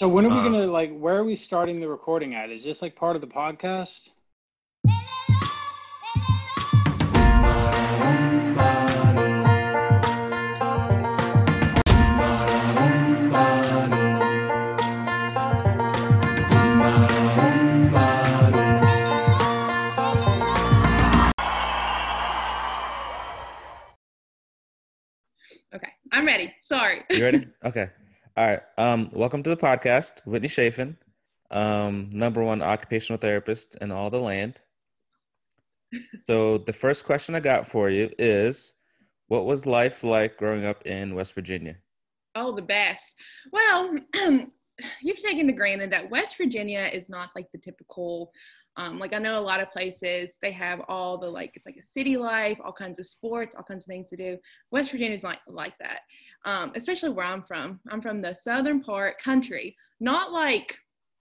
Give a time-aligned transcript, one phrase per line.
[0.00, 0.98] So when are we Uh, gonna like?
[0.98, 2.48] Where are we starting the recording at?
[2.48, 4.08] Is this like part of the podcast?
[25.74, 26.54] Okay, I'm ready.
[26.62, 27.04] Sorry.
[27.10, 27.46] You ready?
[27.66, 27.90] okay.
[28.36, 28.62] All right.
[28.78, 30.96] Um, welcome to the podcast, Whitney Chafin,
[31.50, 34.58] um, number one occupational therapist in all the land.
[36.22, 38.74] So the first question I got for you is,
[39.26, 41.74] what was life like growing up in West Virginia?
[42.36, 43.16] Oh, the best.
[43.52, 48.30] Well, you have to granted that West Virginia is not like the typical.
[48.76, 51.76] Um, like I know a lot of places they have all the like it's like
[51.76, 54.38] a city life, all kinds of sports, all kinds of things to do.
[54.70, 56.02] West Virginia is not like that,
[56.44, 57.80] um, especially where I'm from.
[57.90, 60.76] I'm from the southern part country, not like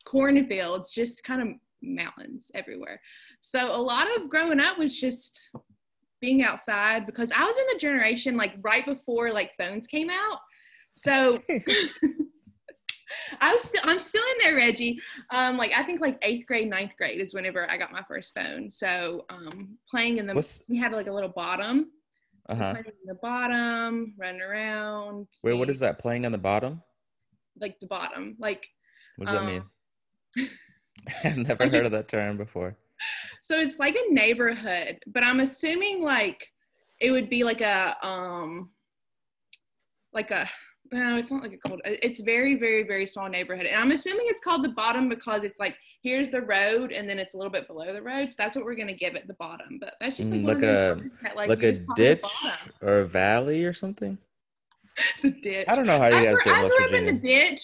[0.05, 1.47] cornfields, just kind of
[1.81, 3.01] mountains everywhere.
[3.41, 5.49] So a lot of growing up was just
[6.21, 10.39] being outside because I was in the generation like right before like phones came out.
[10.95, 11.41] So
[13.41, 14.99] I was still I'm still in there, Reggie.
[15.31, 18.33] Um, like I think like eighth grade, ninth grade is whenever I got my first
[18.33, 18.69] phone.
[18.69, 21.91] So um playing in the What's we had like a little bottom.
[22.49, 22.73] Uh So huh?
[22.73, 25.27] playing in the bottom, running around.
[25.43, 26.81] Wait, what and, is that playing on the bottom?
[27.61, 28.35] like the bottom?
[28.39, 28.67] Like
[29.17, 30.49] What does that um, mean?
[31.23, 32.75] I've never heard of that term before.
[33.41, 36.45] So it's like a neighborhood, but I'm assuming like
[36.99, 38.71] it would be like a um
[40.11, 40.49] like a
[40.91, 41.79] no, it's not like a cold.
[41.85, 45.57] It's very, very, very small neighborhood, and I'm assuming it's called the bottom because it's
[45.59, 48.29] like here's the road, and then it's a little bit below the road.
[48.29, 49.77] So that's what we're gonna give it the bottom.
[49.79, 52.03] But that's just like, Mm, like a- that, like, Like a just call it the
[52.15, 52.31] ditch
[52.81, 54.17] or a valley or something?
[55.23, 55.65] the ditch.
[55.67, 57.55] I don't know how you guys do in I West grew up in Virginia.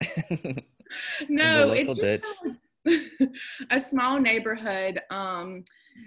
[0.00, 0.64] the ditch.
[1.28, 2.24] no, it's just ditch.
[2.42, 3.30] kinda
[3.70, 5.00] a small neighborhood.
[5.10, 5.64] Um,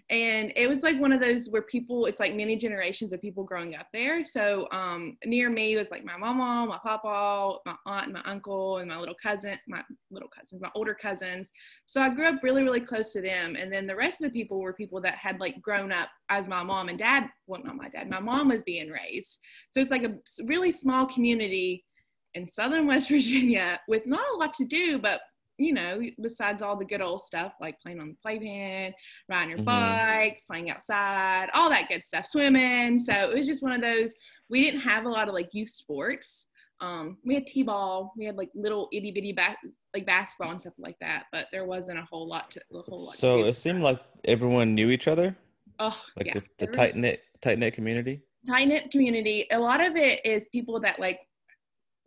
[0.10, 3.44] and it was like one of those where people, it's like many generations of people
[3.44, 4.26] growing up there.
[4.26, 8.78] So um, near me was like my mama, my papa, my aunt, and my uncle,
[8.78, 11.52] and my little cousin, my little cousins, my older cousins.
[11.86, 13.56] So I grew up really, really close to them.
[13.56, 16.48] And then the rest of the people were people that had like grown up as
[16.48, 19.40] my mom and dad, well, not my dad, my mom was being raised.
[19.72, 21.86] So it's like a really small community
[22.34, 25.22] in southern West Virginia with not a lot to do, but
[25.60, 28.94] you know, besides all the good old stuff like playing on the playpen,
[29.28, 29.66] riding your Mhm.
[29.66, 32.98] bikes, playing outside, all that good stuff, swimming.
[33.00, 34.16] So it was just one of those.
[34.50, 36.46] We didn't have a lot of like youth sports.
[36.82, 39.58] Um, we had t-ball, we had like little itty bitty bas-
[39.94, 43.04] like basketball and stuff like that, but there wasn't a whole lot to a whole
[43.08, 43.16] lot.
[43.16, 45.36] So it seemed like everyone knew each other,
[45.80, 48.22] oh like yeah, the, the tight knit tight knit community.
[48.48, 49.46] tight knit community.
[49.52, 51.20] A lot of it is people that like,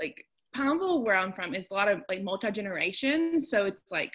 [0.01, 0.25] like
[0.55, 3.49] Pineville, where I'm from, is a lot of like multi generations.
[3.49, 4.13] So it's like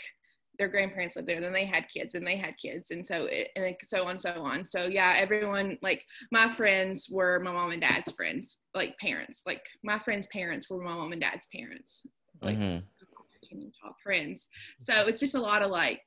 [0.60, 3.50] their grandparents lived there, then they had kids, and they had kids, and so it,
[3.56, 4.66] and like so on, so on.
[4.66, 9.44] So yeah, everyone like my friends were my mom and dad's friends, like parents.
[9.46, 12.06] Like my friends' parents were my mom and dad's parents.
[12.42, 12.82] Like Mhm.
[12.82, 14.50] I can't even talk friends.
[14.80, 16.02] So it's just a lot of like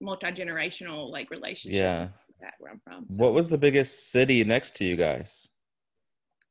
[0.00, 1.76] multi generational like relationships.
[1.78, 2.00] Yeah.
[2.00, 3.06] like that where I'm from.
[3.10, 3.16] So.
[3.16, 5.48] What was the biggest city next to you guys?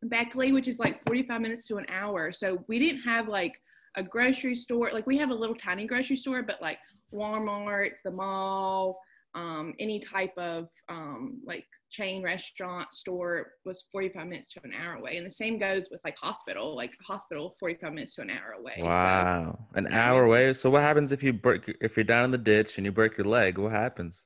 [0.03, 2.31] Beckley, which is like 45 minutes to an hour.
[2.31, 3.53] So we didn't have like
[3.95, 4.91] a grocery store.
[4.93, 6.77] Like we have a little tiny grocery store, but like
[7.13, 8.99] Walmart, the mall,
[9.35, 14.95] um, any type of um, like chain restaurant store was 45 minutes to an hour
[14.95, 15.17] away.
[15.17, 18.75] And the same goes with like hospital, like hospital 45 minutes to an hour away.
[18.77, 20.53] So, Wow, an yeah, hour away.
[20.53, 23.17] So what happens if you break if you're down in the ditch and you break
[23.17, 23.57] your leg?
[23.57, 24.23] What happens?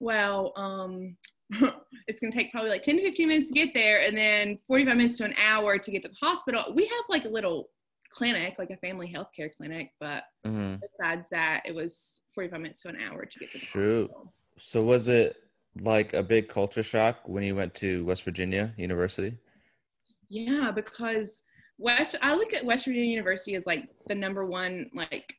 [0.00, 1.16] well, um,
[2.08, 4.58] it's going to take probably like 10 to 15 minutes to get there and then
[4.66, 6.72] 45 minutes to an hour to get to the hospital.
[6.74, 7.68] We have like a little
[8.10, 12.82] clinic, like a family health care clinic, but hmm besides that, it was 45 minutes
[12.82, 14.10] to an hour to get to the Shoot.
[14.10, 14.32] hospital.
[14.58, 15.36] So was it
[15.80, 19.36] like a big culture shock when you went to West Virginia University?
[20.28, 21.42] Yeah, because
[21.78, 25.34] West, I look at West Virginia University as like the number one like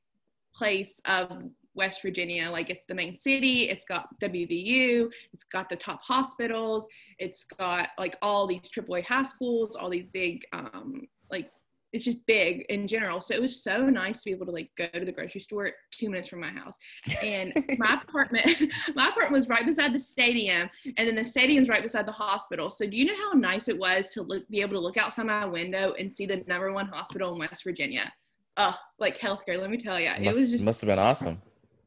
[0.54, 1.44] place of
[1.78, 2.50] West Virginia.
[2.50, 3.70] Like it's the main city.
[3.70, 5.10] It's got WVU.
[5.34, 6.88] It's got the top hospitals.
[7.20, 9.76] It's got like all these AAA high schools.
[9.76, 11.52] All these big um like
[11.94, 13.22] it's just big in general.
[13.22, 15.72] So it was so nice to be able to like go to the grocery store
[15.92, 16.76] two minutes from my house.
[17.24, 18.62] And my apartment,
[18.96, 22.70] my apartment was right beside the stadium, and then the stadium's right beside the hospital.
[22.70, 25.28] So do you know how nice it was to look, be able to look outside
[25.28, 28.12] my window and see the number one hospital in West Virginia?
[28.58, 29.60] Oh, like healthcare.
[29.60, 31.42] Let me tell you, it was just must have been awesome.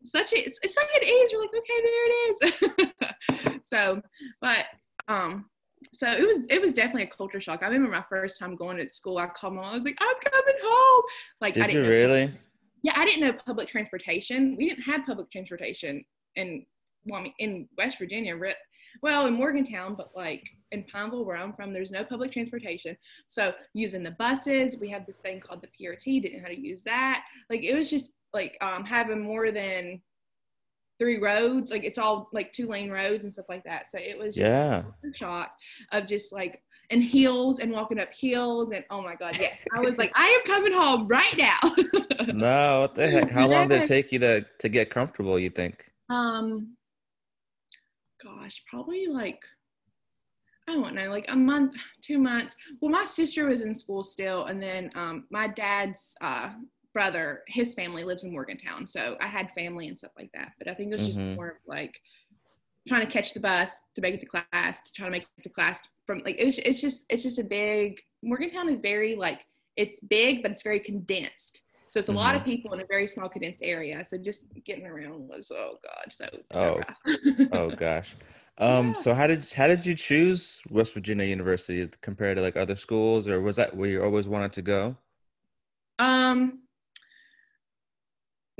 [0.04, 0.38] Such a.
[0.38, 1.32] It's, it's like an A's.
[1.32, 3.60] You're like, okay, there it is.
[3.64, 4.00] so,
[4.40, 4.64] but
[5.08, 5.46] um,
[5.92, 7.62] so it was it was definitely a culture shock.
[7.62, 9.18] I remember my first time going to school.
[9.18, 9.70] I called my mom.
[9.70, 11.02] I was like, "I'm coming home."
[11.40, 12.38] Like, I Did you didn't know- really?
[12.82, 14.56] Yeah, I didn't know public transportation.
[14.56, 16.02] We didn't have public transportation
[16.36, 16.64] in
[17.04, 18.38] well, I mean, in West Virginia.
[19.02, 20.42] Well, in Morgantown, but like
[20.72, 22.96] in Pineville, where I'm from, there's no public transportation.
[23.28, 26.22] So using the buses, we have this thing called the PRT.
[26.22, 27.24] Didn't know how to use that.
[27.48, 30.00] Like it was just like um, having more than
[30.98, 31.70] three roads.
[31.70, 33.90] Like it's all like two lane roads and stuff like that.
[33.90, 34.82] So it was just Yeah.
[35.04, 35.50] a shock
[35.92, 39.56] of just like and hills and walking up hills and oh my god, yes.
[39.74, 41.58] I was like, I am coming home right now.
[42.32, 43.30] No, what the heck?
[43.30, 45.38] How long did it take you to to get comfortable?
[45.38, 45.90] You think?
[46.10, 46.76] Um,
[48.22, 49.40] gosh, probably like
[50.68, 51.72] I don't know, like a month,
[52.02, 52.54] two months.
[52.80, 56.50] Well, my sister was in school still, and then um, my dad's uh,
[56.92, 60.52] brother, his family lives in Morgantown, so I had family and stuff like that.
[60.58, 61.36] But I think it was just Mhm.
[61.36, 62.00] more of like
[62.88, 65.42] trying to catch the bus to make it to class, to try to make it
[65.42, 66.58] to class from like it was.
[66.58, 69.44] It's just it's just a big Morgantown is very like
[69.76, 71.62] it's big, but it's very condensed.
[71.90, 74.04] So it's a lot of people in a very small condensed area.
[74.06, 77.08] So just getting around was oh god, so, so Oh.
[77.52, 78.14] Oh gosh.
[78.58, 78.86] Um.
[78.88, 78.92] Yeah.
[78.94, 83.26] So how did how did you choose West Virginia University compared to like other schools,
[83.28, 84.96] or was that where you always wanted to go?
[85.98, 86.62] Um,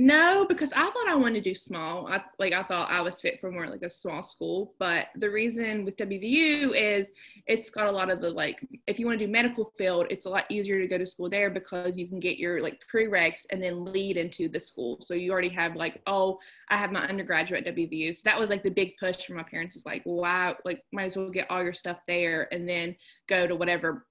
[0.01, 2.07] no, because I thought I wanted to do small.
[2.07, 4.75] I like I thought I was fit for more like a small school.
[4.79, 7.13] But the reason with WVU is
[7.47, 10.25] it's got a lot of the like if you want to do medical field, it's
[10.25, 13.45] a lot easier to go to school there because you can get your like prereqs
[13.51, 14.97] and then lead into the school.
[15.03, 16.39] So you already have like oh
[16.71, 18.17] I have my undergraduate at WVU.
[18.17, 21.05] So that was like the big push for my parents is like why like might
[21.05, 22.97] as well get all your stuff there and then
[23.29, 24.07] go to whatever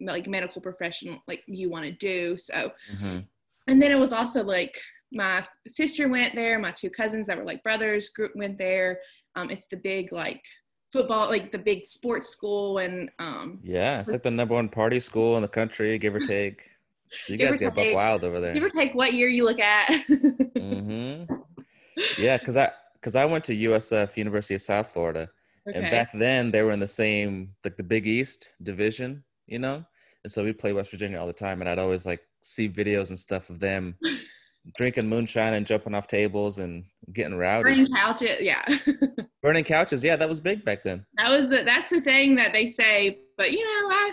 [0.00, 2.38] like medical profession like you want to do.
[2.38, 3.26] So Mhm.
[3.66, 4.78] and then it was also like
[5.12, 8.98] my sister went there my two cousins that were like brothers group went there
[9.36, 10.42] um, it's the big like
[10.92, 15.00] football like the big sports school and um, Yeah, it's like the number one party
[15.00, 16.68] school in the country, give or take.
[17.28, 18.54] You guys get buck wild over there.
[18.54, 21.34] give or take what year you look at mm-hmm.
[22.18, 25.28] Yeah, because I because I went to USF University of South Florida,
[25.74, 29.84] and back then they were in the same like the Big East division, you know,
[30.24, 33.08] and so we play West Virginia all the time, and I'd always like see videos
[33.08, 33.94] and stuff of them
[34.76, 38.64] drinking moonshine and jumping off tables and getting rowdy, Burning couches yeah
[39.42, 40.04] burning couches.
[40.04, 41.04] Yeah, that was big back then.
[41.16, 44.12] that was the that's the thing that they say but you know i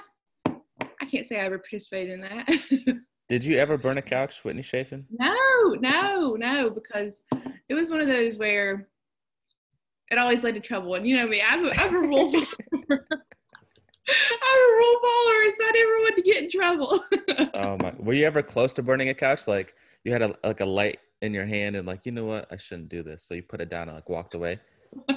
[1.01, 2.97] i can't say i ever participated in that
[3.29, 5.05] Did you ever burn a couch, Whitney Chafin?
[5.11, 5.35] No,
[5.79, 7.21] no, no, because
[7.69, 8.87] it was one of those where
[10.09, 10.95] it always led to trouble.
[10.95, 12.31] And you know me, I'm I'm a rule
[14.09, 14.39] follower.
[14.43, 17.03] I'm a rule follower, so I wanted to get in trouble.
[17.61, 17.93] Oh my!
[17.97, 19.47] Were you ever close to burning a couch?
[19.47, 19.73] Like
[20.03, 22.47] you had a like a light in your hand and like you know what?
[22.51, 23.25] I shouldn't do this.
[23.25, 24.59] So you put it down and like walked away.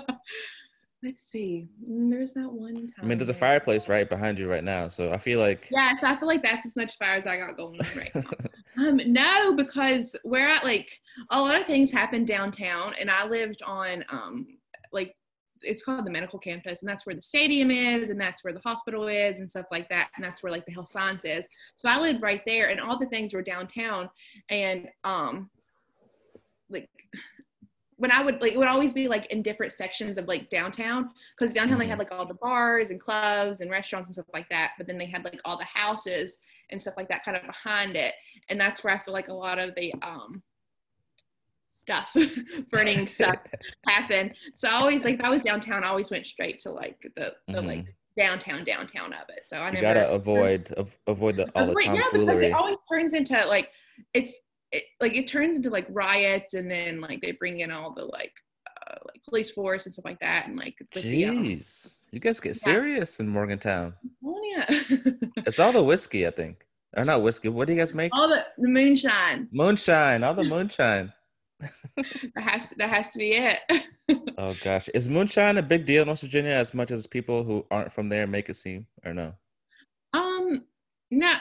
[1.02, 1.66] Let's see.
[1.88, 2.86] Mm, There's that one time.
[3.02, 5.96] I mean, there's a fireplace right behind you right now, so I feel like Yeah,
[5.98, 8.22] so I feel like that's as much fire as I got going on right now.
[8.78, 10.98] Um, no, because we're at like
[11.30, 14.46] a lot of things happen downtown, and I lived on um
[14.92, 15.14] like
[15.62, 18.60] it's called the medical campus, and that's where the stadium is, and that's where the
[18.60, 21.46] hospital is, and stuff like that, and that's where like the health science is.
[21.76, 24.10] So I lived right there, and all the things were downtown,
[24.48, 25.50] and um
[26.70, 26.88] like
[27.96, 31.10] when I would like it would always be like in different sections of like downtown
[31.36, 34.48] because downtown they had like all the bars and clubs and restaurants and stuff like
[34.48, 37.46] that, but then they had like all the houses and stuff like that kind of
[37.46, 38.14] behind it
[38.48, 40.42] and that's where I feel like a lot of the um
[41.82, 42.08] stuff
[42.72, 43.36] burning stuff
[43.88, 44.32] happen.
[44.54, 47.34] So I always like if I was downtown, I always went straight to like the,
[47.48, 47.66] the Mhm.
[47.66, 47.86] like
[48.16, 49.42] downtown downtown of it.
[49.44, 52.52] So I you never gotta avoid av- avoid the all the Avoid- yeah, because it
[52.52, 53.68] always turns into like
[54.14, 54.34] it's
[54.70, 58.04] it, like it turns into like riots and then like they bring in all the
[58.04, 58.32] like
[58.88, 62.20] uh, like police force and stuff like that and like with the, um, Jeez, you
[62.20, 62.72] guys get Yeah.
[62.72, 63.94] serious in Morgantown.
[64.24, 64.66] oh yeah
[65.48, 66.64] It's all the whiskey, I think,
[66.96, 67.48] or not whiskey.
[67.48, 68.14] What do you guys make?
[68.14, 71.12] all the, the moonshine Moonshine, all the moonshine.
[72.34, 73.58] that has to that has to be it
[74.38, 77.66] Oh gosh, is moonshine a big deal in West Virginia as much as people who
[77.70, 79.34] aren't from there make it seem, or no?
[80.12, 80.64] Um,
[81.10, 81.34] no,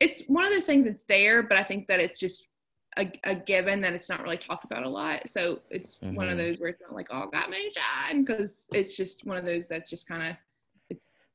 [0.00, 2.46] it's one of those things that's there, but I think that it's just
[2.98, 5.28] a, a given that it's not really talked about a lot.
[5.28, 6.38] So it's one of Mhm.
[6.38, 9.90] those where it's not like, oh, got moonshine, because it's just one of those that's
[9.90, 10.36] just kind of,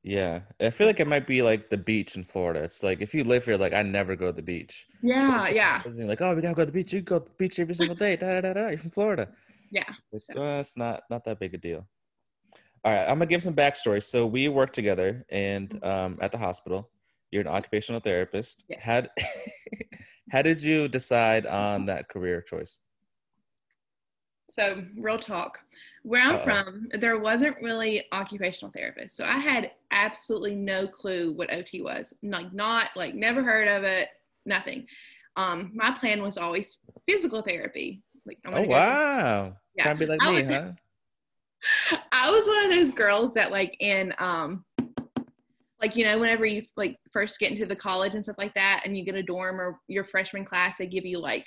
[0.03, 2.63] Yeah, I feel like it might be like the beach in Florida.
[2.63, 4.87] It's like if you live here, like I never go to the beach.
[5.03, 6.91] yeah, yeah, like oh, we gotta go to the beach.
[6.91, 8.15] You go to the beach every single day.
[8.15, 8.69] Da, da, da, da.
[8.69, 9.29] You're from Florida.
[9.71, 9.83] yeah.
[10.11, 11.87] It's, So- uh, it's not not that big a deal.
[12.83, 14.03] All right, I'm gonna give some backstory.
[14.03, 16.89] So we work together, and um, at the hospital,
[17.29, 18.65] you're an occupational therapist.
[18.69, 18.79] Yeah.
[18.79, 19.03] How
[20.31, 22.79] how did you decide on that career choice?
[24.49, 25.59] So real talk.
[26.03, 26.43] Where I'm Uh-oh.
[26.43, 29.11] from, there wasn't really occupational therapists.
[29.11, 32.13] So I had absolutely no clue what OT was.
[32.23, 34.09] Like not like never heard of it,
[34.45, 34.87] nothing.
[35.35, 38.01] Um, my plan was always physical therapy.
[38.25, 39.55] Like I'm Oh wow.
[39.75, 39.83] Yeah.
[39.83, 40.71] Trying to be like I me, was- huh?
[42.11, 44.65] I was one of those girls that like in um
[45.79, 48.81] like you know whenever you like first get into the college and stuff like that
[48.85, 51.45] and you get a dorm or your freshman class they give you like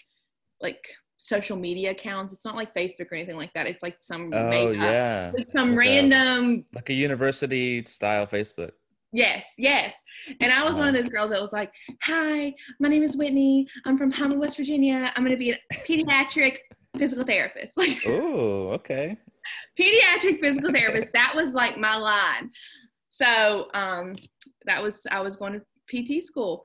[0.61, 0.85] like
[1.17, 4.51] social media accounts it's not like facebook or anything like that it's like some Oh
[4.51, 5.31] made up- yeah.
[5.35, 8.73] like some random Like a university style Facebook.
[9.13, 9.95] yes yes
[10.41, 13.67] and i was one of those girls that was like hi my name is whitney
[13.87, 16.59] i'm from Palmer, west virginia i'm going to be a pediatric
[16.99, 19.17] physical therapist like Oh, okay.
[19.79, 21.09] pediatric physical therapist.
[21.13, 22.51] That was like my line.
[23.11, 24.15] So um,
[24.67, 26.63] that was I was going to PT school.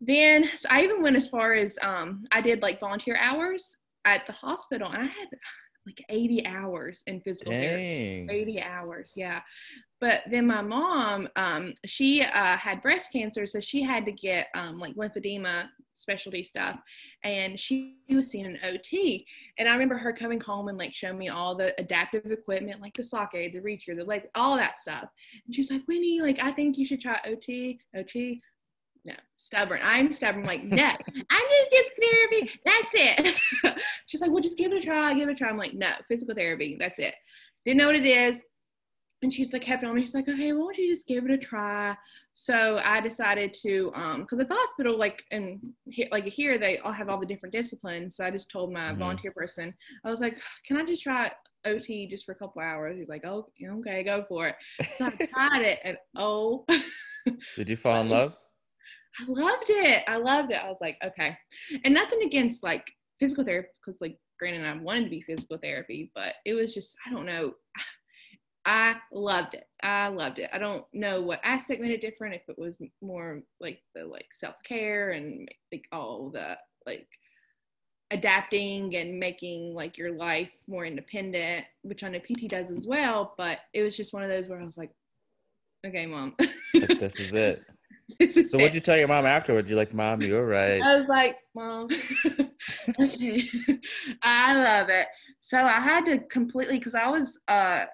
[0.00, 4.26] Then so I even went as far as um, I did like volunteer hours at
[4.26, 5.28] the hospital, and I had
[5.86, 8.26] like 80 hours in physical therapy.
[8.28, 9.40] 80 hours, yeah.
[10.00, 14.48] But then my mom, um, she uh, had breast cancer, so she had to get
[14.54, 16.78] um, like lymphedema specialty stuff,
[17.24, 19.26] and she was seeing an OT.
[19.58, 22.94] And I remember her coming home and like showing me all the adaptive equipment, like
[22.94, 25.08] the sock aid, the reacher, the leg, all that stuff.
[25.46, 27.80] And she's like, Winnie, like I think you should try OT.
[27.96, 28.42] OT.
[29.06, 29.78] No, stubborn.
[29.84, 30.42] I'm stubborn.
[30.44, 32.60] Like, no, I need physical therapy.
[32.64, 32.92] That's
[33.64, 33.80] it.
[34.06, 35.14] she's like, well, just give it a try.
[35.14, 35.48] Give it a try.
[35.48, 36.76] I'm like, no, physical therapy.
[36.78, 37.14] That's it.
[37.64, 38.42] Didn't know what it is.
[39.22, 40.00] And she's like, kept on me.
[40.02, 41.96] She's like, okay, why don't you just give it a try?
[42.34, 46.78] So I decided to, um, because at the hospital, like, and here, like here, they
[46.78, 48.16] all have all the different disciplines.
[48.16, 48.98] So I just told my Mhm.
[48.98, 49.72] volunteer person,
[50.04, 50.36] I was like,
[50.66, 51.30] can I just try
[51.64, 52.98] OT just for a couple hours?
[52.98, 53.46] He's like, oh,
[53.78, 54.56] okay, go for it.
[54.96, 56.66] So I tried it, and oh,
[57.56, 58.36] Did you fall in love?
[59.20, 60.04] I loved it.
[60.06, 60.60] I loved it.
[60.62, 61.36] I was like, okay.
[61.84, 62.84] And nothing against like
[63.18, 66.96] physical therapy, because like granted, I wanted to be physical therapy, but it was just,
[67.06, 67.54] I don't know.
[68.68, 69.64] I loved it.
[69.80, 70.50] I loved it.
[70.52, 72.34] I don't know what aspect made it different.
[72.34, 77.06] If it was more like the like self care and like all the like
[78.10, 83.34] adapting and making like your life more independent, which I know PT does as well.
[83.38, 84.90] But it was just one of those where I was like,
[85.86, 86.34] okay, mom,
[86.74, 87.62] this is it.
[88.30, 88.54] So it.
[88.54, 89.68] what'd you tell your mom afterwards?
[89.68, 90.80] You're like, Mom, you're right.
[90.80, 91.88] I was like, Mom,
[93.00, 93.42] okay,
[94.22, 95.06] I love it.
[95.40, 97.84] So I had to completely, because I was uh,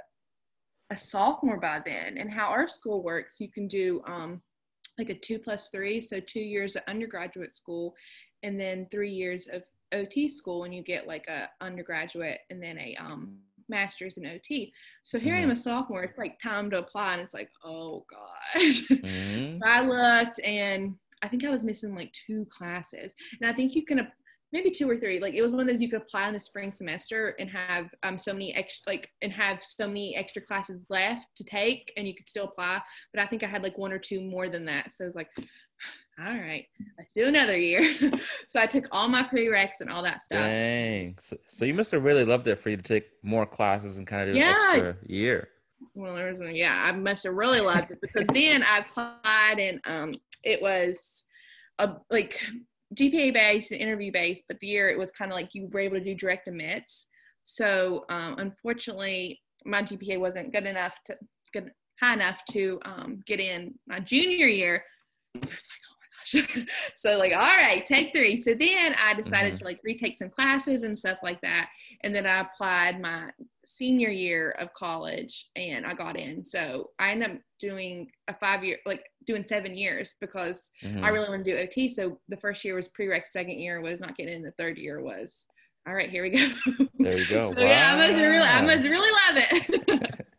[0.90, 4.42] a sophomore by then, and how our school works, you can do um,
[4.98, 7.94] like a two plus three, so two years of undergraduate school,
[8.42, 12.78] and then three years of OT school, and you get like a undergraduate and then
[12.78, 13.36] a um,
[13.72, 14.72] master's in OT.
[15.02, 16.04] So here I am a sophomore.
[16.04, 18.82] It's like time to apply, and it's like, oh gosh.
[18.88, 19.50] Mhm.
[19.58, 23.14] So I looked and I think I was missing like two classes.
[23.40, 24.06] And I think you can,
[24.52, 26.40] maybe two or three, like it was one of those you could apply in the
[26.40, 30.80] spring semester and have um, so many extra, like, and have so many extra classes
[30.90, 32.80] left to take and you could still apply.
[33.14, 34.92] But I think I had like one or two more than that.
[34.92, 35.28] So I was like,
[36.18, 36.66] all right,
[36.98, 37.94] let's do another year.
[38.46, 40.40] so I took all my prereqs and all that stuff.
[40.40, 41.16] Dang.
[41.18, 44.06] So, so you must have really loved it for you to take more classes and
[44.06, 44.50] kind of do Yeah.
[44.50, 45.48] an extra year.
[45.94, 49.80] well there was yeah i must have really loved it because then i applied and
[49.84, 51.24] um it was
[51.80, 52.38] a like
[52.94, 55.80] gpa based and interview based but the year it was kind of like you were
[55.80, 57.08] able to do direct admits
[57.44, 61.16] so um unfortunately my gpa wasn't good enough to
[61.52, 61.70] good
[62.00, 64.84] high enough to um get in my junior year
[65.34, 69.54] it's like oh my gosh so like all right take three so then i decided
[69.54, 69.58] Mhm.
[69.58, 71.68] to like retake some classes and stuff like that
[72.02, 73.30] and then i applied my
[73.64, 76.42] senior year of college and I got in.
[76.42, 81.02] So I ended up doing a five year, like doing seven years because Mhm.
[81.04, 81.88] I really want to do OT.
[81.88, 85.00] So the first year was prereq, second year was not getting in, the third year
[85.00, 85.46] was,
[85.86, 86.48] all right, here we go.
[86.98, 87.52] There you go.
[87.56, 88.66] so yeah, I must really, I Wow.
[88.66, 90.10] must really love it.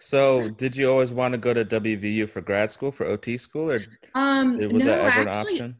[0.00, 3.70] So, did you always want to go to WVU for grad school, for OT school,
[3.70, 5.76] or um, was no, that ever an option?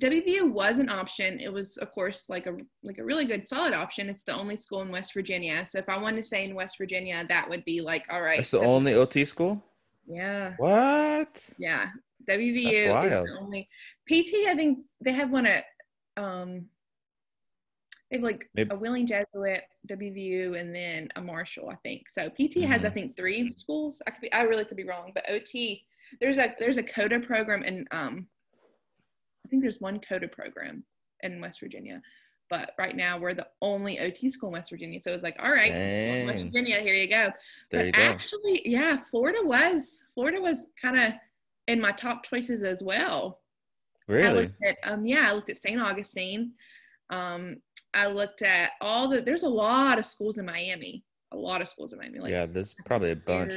[0.00, 1.38] WVU was an option.
[1.38, 4.08] It was, of course, like a like a really good, solid option.
[4.08, 5.66] It's the only school in West Virginia.
[5.68, 8.40] So if I wanted to stay in West Virginia, that would be like, all right.
[8.40, 9.62] It's the only OT school.
[10.06, 10.54] Yeah.
[10.56, 11.46] What?
[11.58, 11.88] Yeah,
[12.28, 13.68] WVU is the only
[14.08, 14.48] PT.
[14.48, 15.64] I think they have one at
[16.16, 16.66] um,
[18.10, 21.68] they have like Maybe- a Wheeling Jesuit, WVU, and then a Marshall.
[21.70, 22.28] I think so.
[22.30, 22.94] PT has I Mhm.
[22.94, 24.00] think three schools.
[24.06, 25.84] I could be I really could be wrong, but OT
[26.20, 28.28] there's a there's a COTA program and um,
[29.44, 30.84] I think there's one COTA program
[31.22, 32.02] in West Virginia.
[32.50, 35.50] But right now we're the only OT school in West Virginia, so it's like, all
[35.52, 35.70] right,
[36.26, 37.30] West Virginia, here you go
[37.70, 38.00] There but you go.
[38.00, 41.12] actually, yeah, Florida was Florida was kind of
[41.66, 43.42] in my top choices as well.
[44.08, 44.42] I Really?
[44.44, 45.78] looked at um yeah, I looked at St.
[45.78, 46.54] Augustine.
[47.10, 47.62] Um,
[47.94, 51.04] I looked at all the there's a lot of schools in Miami.
[51.32, 53.54] a lot of schools made me like yeah, there's probably a bunch.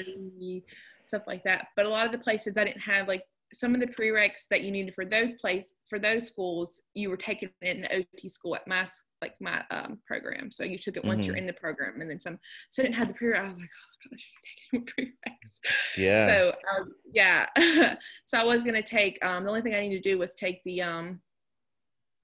[1.06, 1.68] Stuff like that.
[1.76, 3.24] But a lot of the places I didn't have like
[3.54, 7.18] some of the prereqs that you needed for those place for those schools, you were
[7.18, 8.88] taking it in OT school at my
[9.22, 10.52] like my um, program.
[10.54, 11.40] So you took it once you're Mhm.
[11.40, 12.40] in the program, and then some.
[12.72, 13.38] So I didn't have the prereq.
[13.40, 14.30] I was like, oh gosh,
[14.72, 15.70] taking prereqs.
[15.98, 16.28] Yeah.
[16.28, 17.48] So um, yeah,
[18.26, 19.24] so I was gonna take.
[19.24, 21.20] Um, the only thing I needed to do was take the um.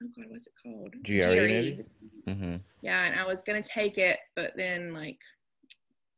[0.02, 0.94] Oh God, what's it called?
[1.04, 1.84] GRE maybe?
[2.26, 5.18] hmm Yeah, and I was gonna take it, but then like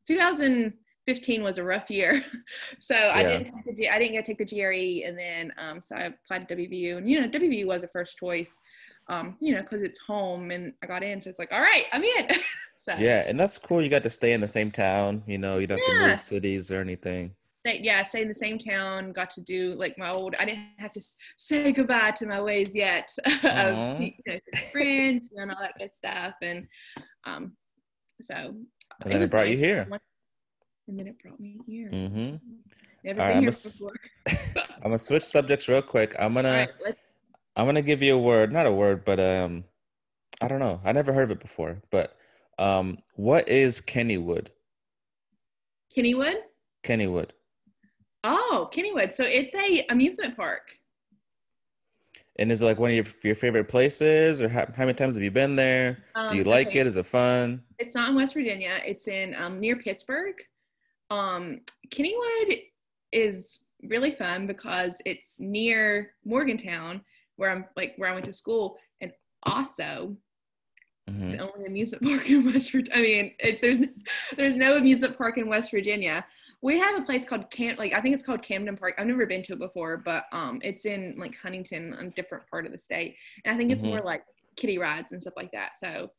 [0.07, 2.23] 2015 was a rough year,
[2.81, 5.53] so I didn't take the G- I didn't get to take the GRE, and then
[5.59, 8.59] um, so I applied to WVU, and you know WVU was a first choice,
[9.09, 11.85] um, you know, because it's home, and I got in, so it's like, all right,
[11.93, 12.29] I'm in.
[12.79, 13.83] so Yeah, and that's cool.
[13.83, 15.23] You got to stay in the same town.
[15.27, 17.35] You know, you don't have to move cities or anything.
[17.61, 20.64] Stay yeah stay in the same town got to do like my old i didn't
[20.79, 21.02] have to
[21.37, 23.07] say goodbye to my ways yet
[23.45, 24.38] of you know
[24.73, 26.67] friends and all that good stuff and
[27.26, 27.52] um
[28.23, 28.35] so
[29.05, 29.87] And then it was brought you here.
[30.88, 32.37] and then it brought me here hmm
[33.05, 33.93] never All right, been I'm here before
[34.83, 36.17] I'm gonna switch subjects real quick.
[36.19, 36.95] I'm gonna right
[37.57, 39.64] I'm gonna give you a word, not a word, but um,
[40.40, 40.81] I don't know.
[40.83, 41.83] I never heard of it before.
[41.90, 42.17] But
[42.59, 44.49] um, what is Kennywood?
[45.95, 46.37] kennywood
[46.83, 47.31] Kennywood.
[48.25, 50.62] Oh kennywood so it's a amusement park
[52.39, 55.15] And is it like one of your, your favorite places, or how, how many times
[55.15, 55.99] have you been there?
[56.15, 56.81] Um, Do you like okay.
[56.81, 56.87] it?
[56.87, 57.62] Is it fun?
[57.79, 58.81] It's not in West Virginia.
[58.87, 60.37] It's in um, near Pittsburgh.
[61.11, 61.61] Um,
[61.91, 62.62] Kennywood
[63.12, 67.03] is really fun because it's near Morgantown,
[67.37, 69.12] where I'm like where I went to school, and
[69.43, 70.17] also
[71.09, 72.99] hmm it's the only amusement park in West Virginia.
[72.99, 73.79] I mean, it, there's
[74.37, 76.25] there's no amusement park in West Virginia.
[76.62, 78.95] We have a place called Camp, like I think it's called Camden Park.
[78.99, 82.67] I've never been to it before, but um, it's in like Huntington, a different part
[82.67, 83.87] of the state, and I think it's Mhm.
[83.88, 84.23] more like
[84.57, 85.79] kiddie rides and stuff like that.
[85.79, 86.11] So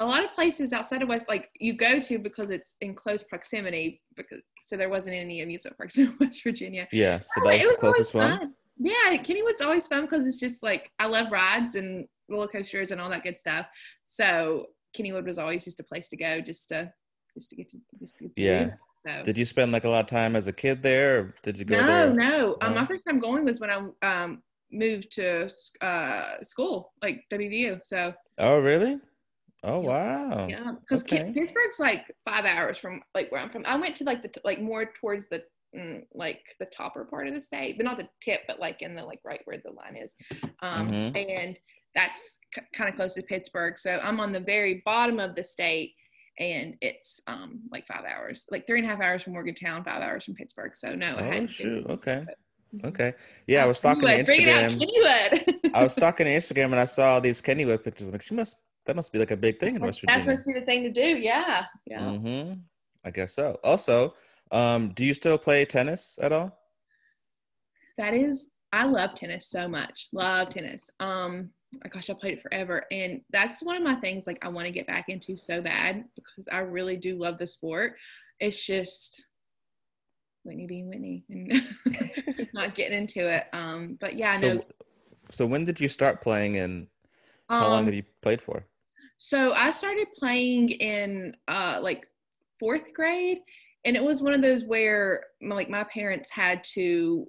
[0.00, 3.22] a lot of places outside of West, like you go to because it's in close
[3.22, 6.86] proximity, because so there wasn't any amusement parks in West Virginia.
[6.92, 7.18] Yeah.
[7.20, 8.38] So that was the closest one.
[8.38, 8.54] fun.
[8.78, 13.00] Yeah, Kennywood's always fun because it's just like I love rides and roller coasters and
[13.00, 13.66] all that good stuff.
[14.08, 16.92] So Kennywood was always just a place to go, just to
[17.34, 18.70] just to get to just to get to Yeah.
[19.06, 21.58] So Did you spend like a lot of time as a kid there, or did
[21.58, 22.14] you go no, there?
[22.14, 22.56] no.
[22.62, 22.80] Um, No?
[22.80, 25.48] my first time going was when I um moved to
[25.80, 27.80] uh school, like WVU.
[27.84, 29.00] So Oh, really?
[29.64, 30.46] Oh, wow.
[30.48, 31.32] yeah, because okay.
[31.34, 33.64] Pittsburgh's like five hours from like where I'm from.
[33.66, 35.42] I went to like the like more towards the
[35.76, 38.94] mm, like the topper part of the state, but not the tip, but like in
[38.94, 40.14] the like right where the line is.
[40.62, 41.16] Um, Mhm.
[41.16, 41.58] and
[41.94, 43.78] that's c- kind of close to Pittsburgh.
[43.78, 45.94] So I'm on the very bottom of the state,
[46.38, 50.02] and it's um like five hours, like three and a half hours from Morgantown, five
[50.02, 50.76] hours from Pittsburgh.
[50.76, 51.86] So no, I Oh, hadn't shoot.
[51.86, 52.24] been- Okay.
[52.84, 53.14] Okay.
[53.46, 55.44] Yeah, I was stalking Kennywood, your bring it out, Instagram.
[55.54, 55.70] Kennywood.
[55.74, 58.06] I was stalking Instagram and I saw these Kennywood pictures.
[58.06, 58.56] I'm like, she must.
[58.86, 60.24] That must be like a big thing in West Virginia.
[60.24, 61.00] That must be the thing to do.
[61.18, 62.00] Yeah, yeah.
[62.00, 62.54] Mm-hmm.
[63.04, 63.58] I guess so.
[63.64, 64.14] Also,
[64.50, 66.58] um, do you still play tennis at all?
[67.98, 70.08] That is, I love tennis so much.
[70.12, 70.90] Love tennis.
[71.00, 71.50] Um,
[71.84, 74.26] my gosh, I played it forever, and that's one of my things.
[74.26, 77.46] Like, I want to get back into so bad because I really do love the
[77.46, 77.96] sport.
[78.40, 79.24] It's just
[80.44, 83.44] Whitney being Whitney and not getting into it.
[83.52, 84.60] Um, but yeah, I know.
[84.60, 84.64] So,
[85.30, 86.86] so when did you start playing and
[87.50, 88.64] how long Um, have you played for?
[89.18, 92.06] So I started playing in uh, like
[92.58, 93.38] fourth grade,
[93.84, 97.26] and it was one of those where my, like my parents had to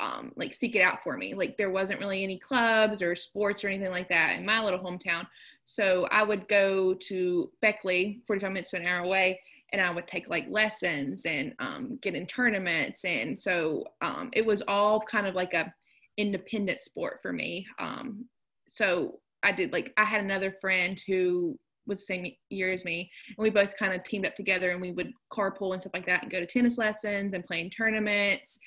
[0.00, 1.34] um, like seek it out for me.
[1.34, 4.78] Like there wasn't really any clubs or sports or anything like that in my little
[4.78, 5.26] hometown.
[5.64, 9.40] So I would go to Beckley, 45 minutes to an hour away,
[9.72, 13.04] and I would take like lessons and um, get in tournaments.
[13.04, 15.72] And so um, it was all kind of like a
[16.16, 17.66] independent sport for me.
[17.78, 18.24] Um,
[18.66, 21.58] so I did like I had another friend who
[21.88, 24.80] was the same year as me, and we both kind of teamed up together, and
[24.80, 27.70] we would carpool and stuff like that, and go to tennis lessons and play in
[27.70, 28.58] tournaments,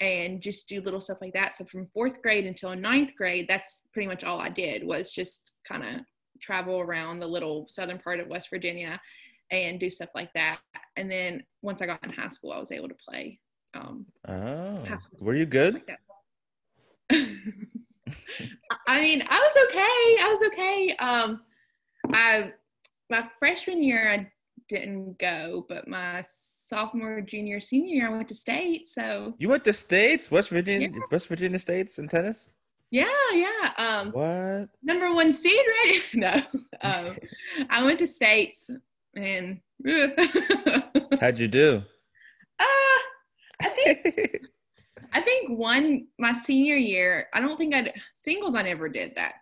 [0.00, 1.54] and just do little stuff like that.
[1.54, 5.54] So from fourth grade until ninth grade, that's pretty much all I did was just
[5.66, 6.02] kind of
[6.40, 9.00] travel around the little southern part of West Virginia
[9.50, 10.58] and do stuff like that.
[10.96, 13.38] And then once I got in high school, I was able to play.
[13.74, 14.84] Um, Oh,
[15.20, 15.74] were you good?
[15.74, 15.98] like.
[18.88, 20.22] I mean, I was okay.
[20.22, 20.96] I was okay.
[20.98, 21.40] Um,
[22.12, 22.52] I
[23.10, 24.30] my freshman year I
[24.68, 28.88] didn't go, but my sophomore, junior, senior year I went to state.
[28.88, 32.50] So You went to states, West Virginia, West Virginia states in tennis.
[32.90, 33.72] yeah, yeah.
[33.76, 34.68] Um, What?
[34.82, 36.00] number one seed, right?
[36.14, 36.34] no,
[36.82, 37.16] um,
[37.70, 38.70] I went to states
[39.14, 39.60] and.
[41.20, 41.82] How'd you do?
[42.58, 42.98] uh,
[43.62, 44.40] I think
[45.12, 49.34] I think one my senior year, I don't think I singles I never did that.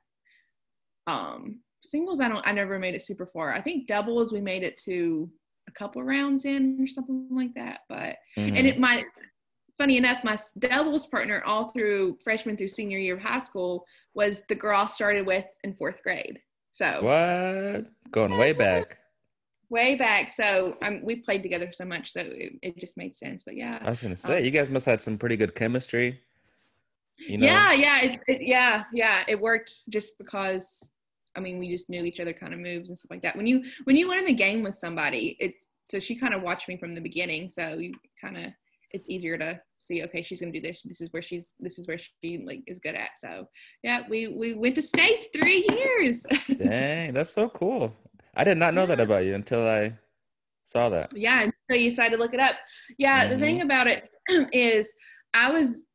[1.07, 3.53] Um singles I don't I never made it super far.
[3.55, 5.31] I think doubles we made it to
[5.69, 7.81] a couple rounds in or something like that.
[7.89, 8.57] But Mhm.
[8.57, 9.05] and it my
[9.77, 14.43] funny enough, my doubles partner all through freshman through senior year of high school was
[14.49, 16.41] the girl I started with in fourth grade.
[16.71, 17.87] So what?
[18.11, 18.99] Going way back.
[19.71, 20.33] way back.
[20.33, 23.43] So um, we played together so much, so it, it just made sense.
[23.43, 26.21] But yeah, I was gonna say you guys must have had some pretty good chemistry.
[27.17, 27.47] You know?
[27.47, 29.23] yeah, yeah, it, it, yeah, yeah.
[29.29, 30.91] It worked just because
[31.37, 33.37] I mean we just knew each other kind of moves and stuff like that.
[33.37, 36.69] When you when you learn the game with somebody, it's so she kind of watched
[36.69, 38.53] me from the beginning, so you kind of
[38.93, 41.87] it's easier to see okay she's gonna do this this is where she's this is
[41.87, 43.47] where she like is good at so
[43.83, 46.25] yeah we we went to states three years
[46.59, 47.95] Dang, that's so cool.
[48.35, 49.93] I did not know that about you until I
[50.65, 51.15] saw that.
[51.15, 52.55] yeah and so you decided to look it up
[52.99, 53.67] yeah the thing mm-hmm.
[53.67, 54.09] about it
[54.53, 54.93] is
[55.35, 55.87] i was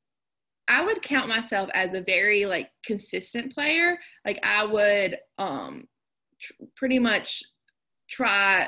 [0.70, 4.00] i would count myself as a very like consistent player.
[4.26, 5.88] Like i would um
[6.40, 7.44] tr- pretty much
[8.10, 8.68] try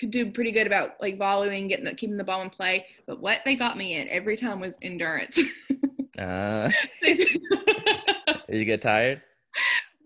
[0.00, 2.84] could do pretty good about like volleying getting the, keeping the ball in play.
[3.06, 5.38] But what they got me in every time was endurance.
[6.16, 6.70] Uh,
[8.48, 9.20] you get tired?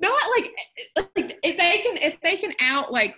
[0.00, 0.50] not like
[0.96, 3.16] like if they can if they can out like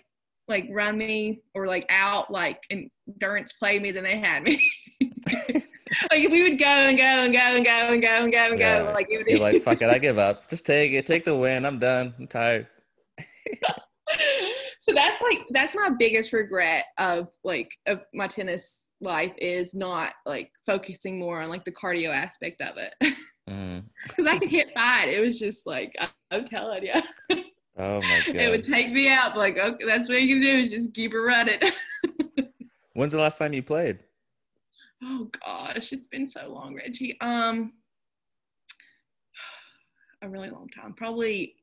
[0.49, 4.61] like run me or like out like endurance play me then they had me
[6.11, 8.39] like if we would go and go and go and go and go and go
[8.51, 8.83] and Yeah.
[8.85, 10.49] go like it would You're like, fuck it, I give up.
[10.49, 11.07] Just take it.
[11.07, 11.65] Take the win.
[11.65, 12.15] I'm done.
[12.19, 12.67] I'm tired.
[14.81, 20.15] so that's like that's my biggest regret of like of my tennis life is not
[20.27, 22.95] like focusing more on like the cardio aspect of it
[23.49, 23.83] Mm.
[24.05, 26.93] because i could hit fine it was just like I- i'm telling you
[27.79, 28.37] Oh my god.
[28.37, 31.13] it would take me out like okay that's what you can do is just keep
[31.13, 31.59] it running
[32.93, 33.99] When's the last time you played?
[35.03, 35.29] oh
[35.75, 37.73] gosh it's been so long reggie um
[40.23, 41.55] a really long time probably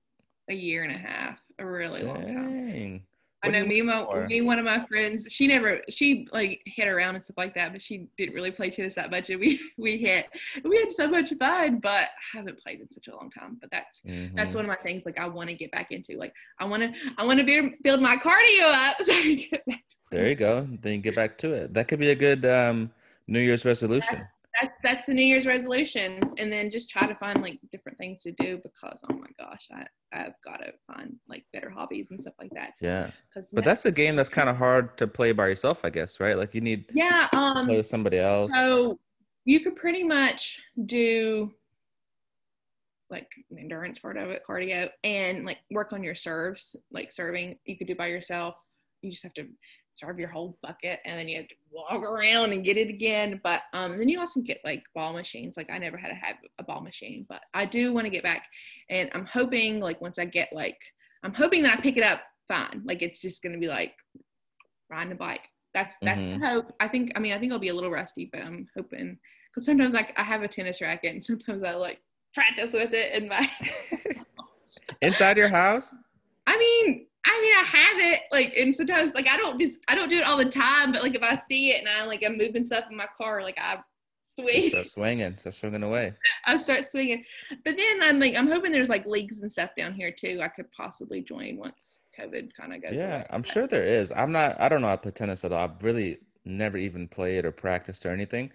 [0.50, 3.04] a year and a half a really long time Dang.
[3.43, 5.28] I know me, my, me, one of my friends.
[5.30, 8.72] She never, she like hit around and stuff like that, but she didn't really play
[8.72, 9.30] tennis that much.
[9.30, 10.26] And we we hit,
[10.65, 13.58] we had so much fun, but I haven't played in such a long time.
[13.62, 14.02] But that's
[14.36, 14.56] that's Mhm.
[14.56, 15.06] one of my things.
[15.06, 16.17] Like I want to get back into.
[16.17, 18.98] Like I want to, I want to build my cardio up.
[19.04, 19.84] So I can get back.
[20.10, 20.67] There you go.
[20.82, 21.76] Then get back to it.
[21.76, 22.91] That could be a good um,
[23.28, 24.22] New Year's resolution.
[24.60, 28.22] That's that's the New Year's resolution, and then just try to find like different things
[28.24, 32.20] to do because oh my gosh, I I've got to find like better hobbies and
[32.20, 32.74] stuff like that.
[32.82, 33.12] Yeah.
[33.54, 36.38] But that's a game that's kind of hard to play by yourself, I guess, right?
[36.38, 37.28] Like you need yeah.
[37.32, 37.68] to Um.
[37.68, 38.52] play with somebody else.
[38.52, 39.00] So
[39.46, 41.54] you could pretty much do
[43.10, 47.58] like endurance part of it, cardio, and like work on your serves, like serving.
[47.66, 48.56] You could do by yourself.
[49.02, 49.46] You just have to
[49.91, 53.39] serve your whole bucket, and then you have to walk around and get it again.
[53.43, 55.58] But um, then you also get like ball machines.
[55.58, 58.23] Like I never had to have a ball machine, but I do want to get
[58.23, 58.45] back,
[58.89, 60.78] and I'm hoping like once I get like,
[61.23, 62.82] I'm hoping that I pick it up fine.
[62.86, 63.93] Like it's just gonna be like
[64.89, 65.41] riding a bike.
[65.73, 66.39] That's that's Mhm.
[66.39, 66.73] the hope.
[66.80, 67.12] I think.
[67.15, 69.17] I mean, I think I'll be a little rusty, but I'm hoping
[69.50, 72.00] because sometimes like I have a tennis racket, and sometimes I like
[72.34, 73.50] practice with it in my.
[75.02, 75.93] Inside your house?
[76.47, 79.95] I mean, I mean, I have it like, and sometimes like I don't just I
[79.95, 82.23] don't do it all the time, but like if I see it and I like
[82.25, 83.79] I'm moving stuff in my car, like I
[84.25, 85.38] swing, Start swinging.
[85.39, 86.13] Start swinging away.
[86.45, 87.25] I start swinging.
[87.65, 90.39] But then I'm like I'm hoping there's like leagues and stuff down here too.
[90.41, 92.93] I could possibly join once COVID kind of goes.
[92.93, 93.25] Yeah, away.
[93.29, 94.13] I'm sure there is.
[94.15, 94.60] I'm not.
[94.60, 95.63] I don't know how to play tennis at all.
[95.63, 98.51] I've really never even played or practiced or anything.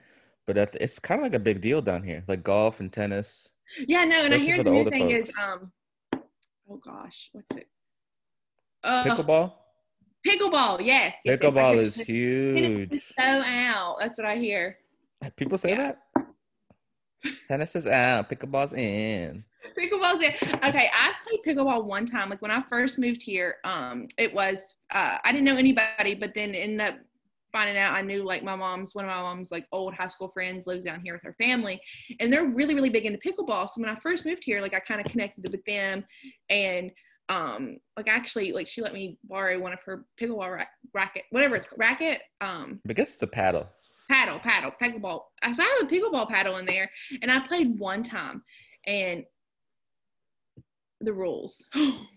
[0.46, 3.50] But it's kind of like a big deal down here, like golf and tennis.
[3.86, 5.70] Yeah, no, and I hear the, the new thing is um,
[6.68, 7.68] oh gosh, what's it?
[8.84, 9.52] Uh, Pickleball.
[10.26, 11.16] Pickleball, yes.
[11.26, 12.92] Pickleball is tennis huge.
[12.92, 13.96] is so out.
[13.98, 14.78] That's what I hear.
[15.36, 15.94] People say yeah.
[16.14, 16.26] that.
[17.48, 18.28] Tennis is out.
[18.28, 19.44] Pickleball's in.
[19.78, 20.42] Pickleball's it.
[20.42, 22.30] Okay, I played pickleball one time.
[22.30, 26.34] Like when I first moved here, um, it was uh, I didn't know anybody, but
[26.34, 26.94] then ended up
[27.52, 30.28] finding out I knew like my mom's one of my mom's like old high school
[30.28, 31.80] friends lives down here with her family,
[32.20, 33.68] and they're really really big into pickleball.
[33.68, 36.04] So when I first moved here, like I kind of connected with them,
[36.50, 36.90] and
[37.28, 41.56] um, like actually like she let me borrow one of her pickleball ra- racket, whatever
[41.56, 43.68] it's called, racket, um, I guess it's a paddle.
[44.10, 45.22] paddle, paddle, pickleball.
[45.54, 46.90] So I have a pickleball paddle in there,
[47.22, 48.42] and I played one time,
[48.86, 49.24] and
[51.00, 51.64] the rules.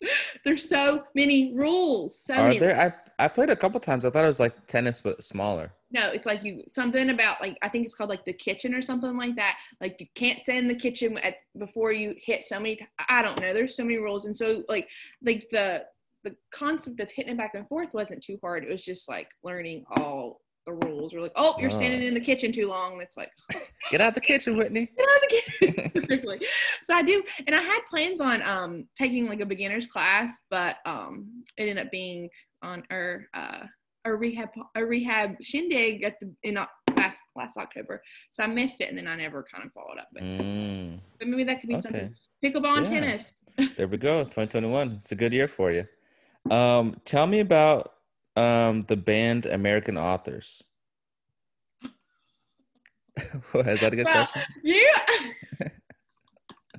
[0.44, 2.18] There's so many rules.
[2.18, 2.58] So Are many.
[2.58, 2.78] there?
[2.78, 4.04] I I played a couple times.
[4.04, 5.72] I thought it was like tennis but smaller.
[5.90, 8.82] No, it's like you something about like I think it's called like the kitchen or
[8.82, 9.58] something like that.
[9.80, 12.86] Like you can't sit in the kitchen at before you hit so many.
[13.08, 13.54] I don't know.
[13.54, 14.88] There's so many rules, and so like
[15.22, 15.84] like the
[16.24, 18.64] the concept of hitting it back and forth wasn't too hard.
[18.64, 21.14] It was just like learning all the rules.
[21.14, 23.00] We're like, oh, you're standing in the kitchen too long.
[23.00, 23.30] It's like,
[23.90, 24.90] Get out the kitchen, Whitney.
[24.96, 26.40] get out of the kitchen.
[26.82, 30.76] So I do, and I had plans on um taking like a beginner's class, but
[30.86, 32.28] um it ended up being
[32.62, 33.60] on our uh
[34.04, 36.54] a rehab a rehab shindig at the in
[36.96, 38.02] last last October.
[38.30, 40.22] So I missed it, and then I never kind of followed up it.
[40.22, 41.82] Mm, But maybe that could be okay.
[41.82, 42.14] something.
[42.44, 43.00] Pickleball and Yeah.
[43.00, 43.42] tennis.
[43.76, 44.22] There we go.
[44.24, 44.98] 2021.
[45.00, 45.86] It's a good year for you.
[46.50, 47.94] Um, tell me about
[48.36, 50.62] um the band American Authors.
[53.54, 54.42] Is that a good Well, question?
[54.62, 54.90] You,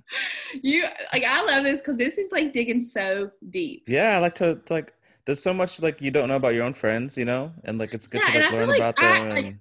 [0.64, 3.84] you like I love this because this is like digging so deep.
[3.88, 4.94] Yeah, I like to like.
[5.26, 7.94] There's so much like you don't know about your own friends, you know, and like
[7.94, 9.60] it's good Yeah, to like learn like about I- them, like, and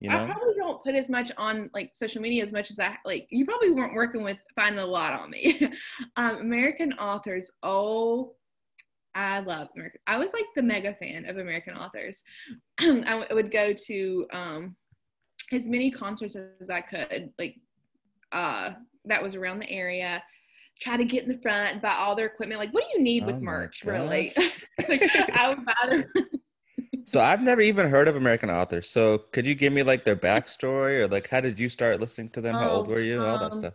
[0.00, 0.26] you I know.
[0.26, 3.26] probably don't put as much on like social media as much as I like.
[3.30, 5.60] You probably weren't working with finding a lot on me.
[6.16, 7.50] um, American authors.
[7.62, 8.34] Oh,
[9.18, 10.00] I love American.
[10.06, 12.22] I was like the mega fan of American authors.
[12.80, 14.76] I w- would go to um,
[15.52, 17.56] as many concerts as I could, like
[18.32, 18.72] uh,
[19.06, 20.22] that was around the area.
[20.80, 22.60] Try to get in the front buy all their equipment.
[22.60, 24.32] Like, what do you need with Oh merch, really?
[24.88, 25.00] like,
[25.34, 26.08] I would buy their
[27.06, 28.88] So I've never even heard of American Authors.
[28.90, 32.30] So could you give me like their backstory or like how did you start listening
[32.30, 32.58] to them?
[32.58, 33.26] How old Oh, were you?
[33.26, 33.74] All that um, stuff.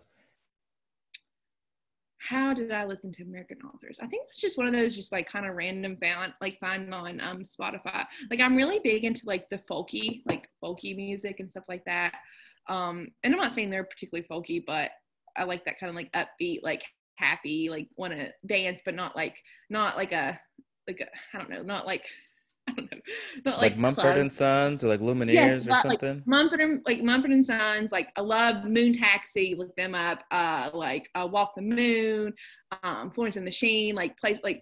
[2.27, 3.99] How did I listen to American authors?
[4.01, 6.93] I think it's just one of those just like kind of random found like find
[6.93, 8.05] on um Spotify.
[8.29, 12.13] Like I'm really big into like the folky, like folky music and stuff like that.
[12.69, 14.91] Um and I'm not saying they're particularly folky, but
[15.35, 16.83] I like that kind of like upbeat, like
[17.15, 19.35] happy, like want to dance, but not like
[19.69, 20.39] not like a
[20.87, 22.07] like a I don't know, not like I
[22.75, 22.97] don't know,
[23.45, 26.23] not Like, like, Mumford club- and Sons or like Lumineers Yes, or but, like, something?
[26.25, 30.23] Mumford and like Mumford and Sons, like I love Moon Taxi, look them up.
[30.31, 32.33] Uh, like uh, Walk the Moon,
[32.83, 34.61] um, Florence and the Machine, like place like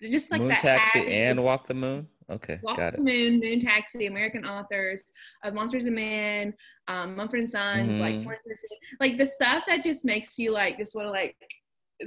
[0.00, 0.60] just like Moon that.
[0.60, 2.06] Taxi happy- and Walk the Moon?
[2.30, 3.04] Okay, Walk got the it.
[3.04, 5.02] Moon, Moon Taxi, American Authors,
[5.44, 6.54] uh, Monsters and Men,
[6.88, 8.22] um, Mumford and Sons, like Mhm.
[8.22, 11.10] Florence and the Machine, like the stuff that just makes you like just want to
[11.10, 11.36] like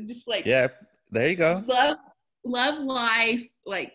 [0.08, 0.70] just like Yeah,
[1.12, 1.62] there you go.
[1.68, 1.98] love
[2.46, 3.94] love life like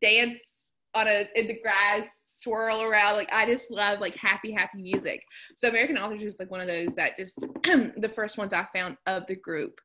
[0.00, 0.55] dance
[0.96, 5.20] on a in the grass swirl around like i just love like happy happy music
[5.54, 8.96] so american authors is like one of those that just the first ones i found
[9.06, 9.78] of the group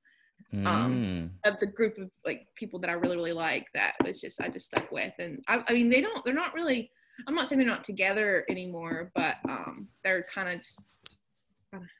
[0.53, 0.67] Mm.
[0.67, 4.41] um, of the group of like people that i really really like that was just
[4.41, 6.91] i just stuck with and I, I mean they don't they're not really
[7.25, 10.83] i'm not saying they're not together anymore but um they're kind of just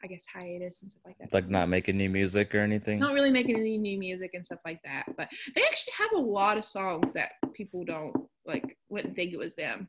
[0.04, 3.00] i guess hiatus and stuff like that like not making new music or anything.
[3.00, 5.06] not really making any new music and stuff like that.
[5.16, 8.14] But they actually have a lot of songs that people don't
[8.46, 9.88] like wouldn't think it was them.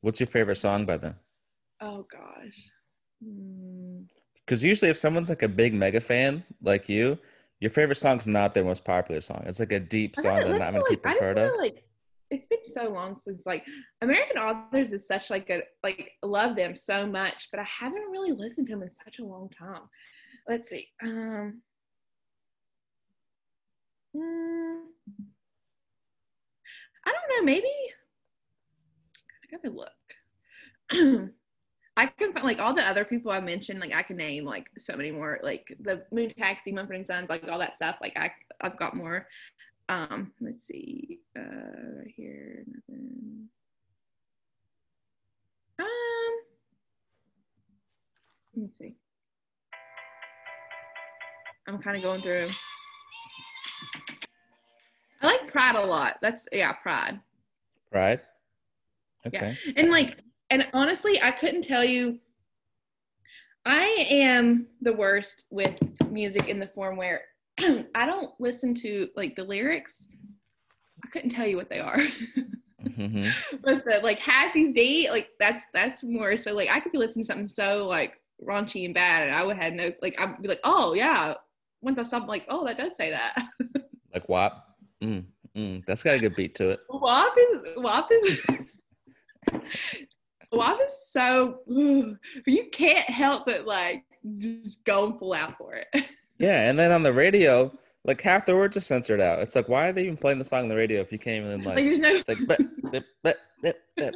[0.00, 1.14] What's your favorite song by them?
[1.80, 2.70] Oh gosh.
[3.24, 4.02] Hmm.
[4.44, 7.16] Because usually, if someone's like a big mega fan like you,
[7.60, 9.42] your favorite song's not their most popular song.
[9.46, 11.52] It's like a deep song that not many like- people I heard of.
[11.58, 11.84] like
[12.30, 13.64] it's been so long since like
[14.02, 18.10] American Authors is such like a like I love them so much, but I haven't
[18.10, 19.82] really listened to them in such a long time.
[20.48, 20.86] Let's see.
[21.02, 21.60] Um.
[24.16, 24.78] hmm,
[27.06, 27.44] I don't know.
[27.44, 27.68] Maybe
[29.42, 29.90] I gotta look.
[31.96, 33.80] I can find like all the other people I mentioned.
[33.80, 35.38] Like I can name like so many more.
[35.42, 37.96] Like the Moon Taxi, Mumford and Sons, like all that stuff.
[38.00, 39.26] Like I I've got more.
[39.88, 41.20] Um, let's see.
[41.36, 41.42] Uh,
[41.98, 43.48] right here, nothing.
[45.80, 45.86] Um,
[48.54, 48.94] let me see.
[51.66, 52.48] I'm kind of going through.
[55.20, 56.16] I like Pride a lot.
[56.22, 57.20] That's yeah, Pride.
[59.24, 59.28] Yeah.
[59.44, 59.58] Okay.
[59.76, 62.18] And like, and honestly, I couldn't tell you.
[63.66, 65.76] I am the worst with
[66.10, 67.20] music in the form where
[67.94, 70.08] I don't listen to like the lyrics.
[71.04, 72.00] I couldn't tell you what they are.
[72.96, 73.28] hmm
[73.62, 77.24] but the like happy beat, like that's that's more so like I could be listening
[77.24, 80.48] to something so like raunchy and bad, and I would have no like I'd be
[80.48, 81.34] like, oh yeah.
[81.82, 83.42] Once I stop, like, oh, that does say that.
[84.12, 84.69] Like WAP.
[85.02, 85.24] Mm,
[85.56, 86.80] mm, that's got a good beat to it.
[86.90, 88.46] WAP is WAP is
[90.52, 91.60] WAP is so
[92.46, 94.04] you can't help but like
[94.38, 96.04] just go and full out for it.
[96.38, 97.70] Yeah, and then on the radio,
[98.06, 99.40] like half the words are censored out.
[99.40, 101.44] It's like, why are they even playing the song on the radio if you can't
[101.44, 101.84] even Like like?
[101.84, 103.36] there's no It's like, but, but, but,
[103.98, 104.14] but,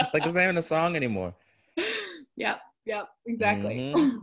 [0.00, 1.34] it's like it's not even a song anymore.
[2.36, 3.92] Yep, yep, exactly.
[3.94, 4.20] Mhm.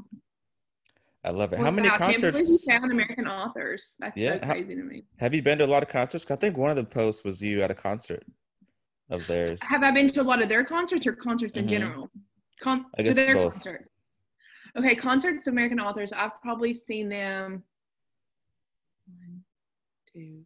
[1.26, 1.60] I love it.
[1.60, 3.96] How many Wow, I can't believe concerts found American authors.
[4.00, 5.04] That's Yeah, so how- crazy to me.
[5.18, 5.66] have you been to?
[5.66, 6.30] A lot of concerts?
[6.30, 8.24] I think one of the posts was you at a concert
[9.10, 9.60] of theirs.
[9.64, 11.70] Have I been to a lot of their concerts or concerts in Mhm.
[11.70, 12.12] general?
[12.62, 13.54] Con- I to guess their both.
[13.54, 13.90] concerts.
[14.78, 16.14] Okay, concerts American authors.
[16.14, 17.64] I've probably seen them
[19.08, 19.44] one,
[20.14, 20.46] two,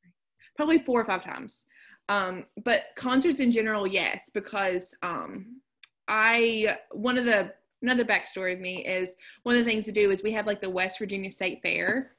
[0.00, 0.12] three,
[0.56, 1.64] probably four or five times.
[2.08, 5.60] Um, but concerts in general, yes, because um,
[6.06, 10.10] I one of the another backstory of me is one of the things to do
[10.10, 12.12] is we have like the West Virginia State Fair.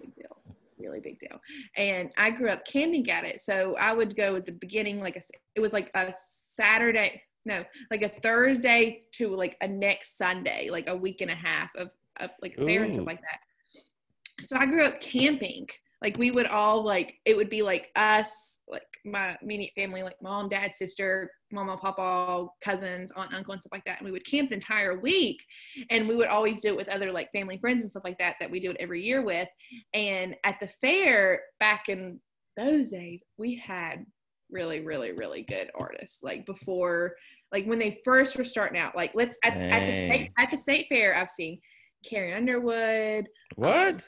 [0.00, 0.36] Big deal,
[0.78, 1.40] really big deal.
[1.76, 5.16] And I grew up camping at it, so I would go at the beginning, like
[5.16, 5.22] a,
[5.54, 10.88] it was like a Saturday, no, like a Thursday to like a next Sunday, like
[10.88, 14.44] a week and a half of, of like a fair and stuff like that.
[14.44, 15.68] So I grew up camping.
[16.02, 20.20] Like we would all like it would be like us, like my immediate family, like
[20.20, 23.98] mom, dad, sister, mama, papa, cousins, aunt, uncle, and stuff like that.
[23.98, 25.42] And we would camp the entire week.
[25.90, 28.36] And we would always do it with other like family friends and stuff like that
[28.40, 29.48] that we do it every year with.
[29.94, 32.20] And at the fair back in
[32.56, 34.04] those days, we had
[34.50, 36.22] really, really, really good artists.
[36.22, 37.14] Like before,
[37.52, 38.96] like when they first were starting out.
[38.96, 41.60] Like let's at, at the state at the state fair, I've seen
[42.04, 44.06] Carrie Underwood, um, What?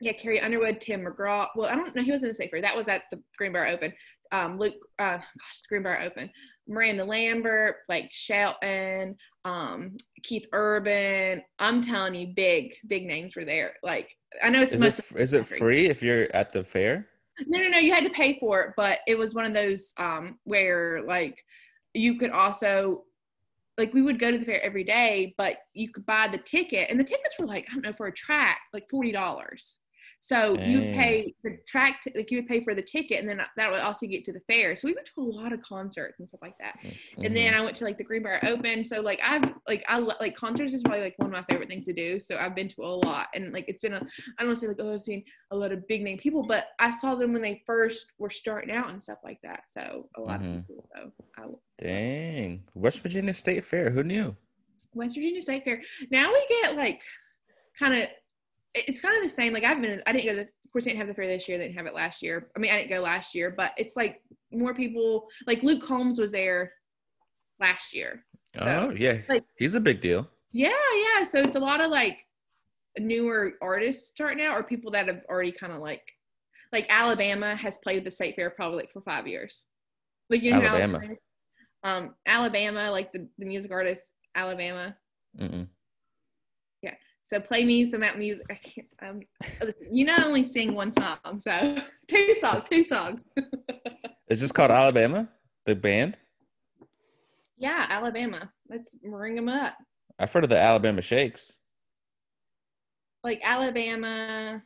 [0.00, 1.48] yeah, Carrie Underwood, Tim McGraw.
[1.56, 2.02] Well, I don't know.
[2.02, 2.60] He was in the state fair.
[2.60, 3.92] That was at the Greenbrier Open.
[4.32, 5.24] Um, Luke, uh, gosh,
[5.70, 6.30] it's Bar Open.
[6.68, 11.42] Miranda Lambert, Blake Shelton, um, Keith Urban.
[11.58, 13.74] I'm telling you, big, big names were there.
[13.82, 14.10] Like,
[14.42, 15.16] I know it's Is most.
[15.16, 17.06] is it free if you're at the fair?
[17.46, 17.78] No, no, no.
[17.78, 21.42] You had to pay for it, but it was one of those um, where like
[21.94, 23.04] you could also
[23.78, 26.90] like we would go to the fair every day, but you could buy the ticket,
[26.90, 29.78] and the tickets were like I don't know for a track like forty dollars.
[30.20, 33.28] So you would pay the track, t- like you would pay for the ticket, and
[33.28, 34.74] then that would also get to the fair.
[34.74, 36.76] So we went to a lot of concerts and stuff like that.
[37.22, 37.56] And then Mhm.
[37.56, 38.84] I went to like the Greenbrier Open.
[38.84, 41.86] So like I've like I like concerts is probably like one of my favorite things
[41.86, 42.18] to do.
[42.18, 44.60] So I've been to a lot, and like it's been a I don't want to
[44.60, 47.32] say like oh I've seen a lot of big name people, but I saw them
[47.32, 49.62] when they first were starting out and stuff like that.
[49.68, 50.58] So a lot Mhm.
[50.58, 50.88] of people.
[50.96, 51.46] So I,
[51.82, 52.64] Dang.
[52.74, 53.88] West Virginia State Fair.
[53.90, 54.36] Who knew?
[54.94, 55.80] West Virginia State Fair.
[56.10, 57.02] Now we get like
[57.78, 58.08] kind of
[58.86, 59.52] it's kind of the same.
[59.52, 61.26] Like I've been I didn't go to the, of course I didn't have the fair
[61.26, 61.58] this year.
[61.58, 62.50] They didn't have it last year.
[62.56, 65.28] I mean I didn't go last year, but it's like more people.
[65.46, 66.72] Like Luke Combs was there
[67.60, 68.24] last year.
[68.60, 70.28] Oh yeah, like- he's a big deal.
[70.52, 70.70] Yeah,
[71.18, 71.24] yeah.
[71.24, 72.18] So it's a lot of like
[72.98, 76.02] newer artists starting out or people that have already kind of like
[76.72, 79.66] like Alabama has played the state fair probably like for five years.
[80.30, 80.98] Like you know Alabama.
[80.98, 81.16] Alabama,
[81.84, 84.96] um Alabama, like the, the music artist Alabama.
[85.38, 85.68] Mm-mm.
[87.28, 88.46] So play me some out music.
[88.50, 89.20] I can't um
[89.92, 91.76] you know I only sing one song, so
[92.08, 93.30] two songs, two songs.
[94.30, 95.26] It's just called Alabama,
[95.64, 96.18] the band.
[97.56, 98.52] yeah, Alabama.
[98.68, 99.74] Let's ring them up.
[100.18, 101.50] I've heard of the Alabama Shakes.
[103.24, 104.62] Like Alabama,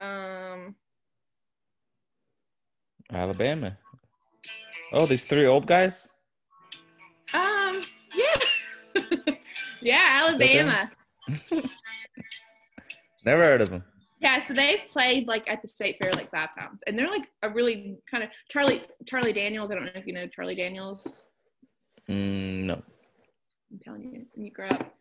[0.00, 0.74] um
[3.12, 3.76] Alabama.
[4.94, 6.08] Oh, these three old guys.
[7.34, 7.82] Um,
[8.14, 8.94] yeah.
[9.82, 10.90] yeah, Alabama.
[13.24, 13.84] Never heard of them.
[14.20, 16.80] Yeah, so they've played like at the state fair like five times.
[16.86, 19.70] And they're like a really kind of Charlie Charlie Daniels.
[19.70, 21.26] I don't know if you know Charlie Daniels.
[22.08, 22.74] Mm, no.
[22.74, 24.94] I'm telling you, when you grow up.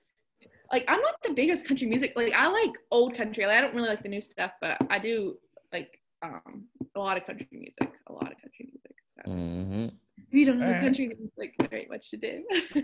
[0.71, 2.13] Like I'm not the biggest country music.
[2.15, 3.45] Like I like old country.
[3.45, 5.37] Like, I don't really like the new stuff, but I do
[5.71, 7.93] like um a lot of country music.
[8.07, 8.95] A lot of country music.
[9.15, 9.85] So hmm
[10.17, 12.43] if you don't know country music, there ain't much to do.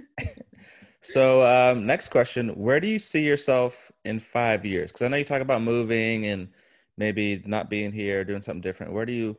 [1.02, 4.92] So, um, next question: Where do you see yourself in five years?
[4.92, 6.50] Because I know you talk about moving and
[6.98, 8.94] maybe not being here, doing something different.
[8.94, 9.38] Where do you,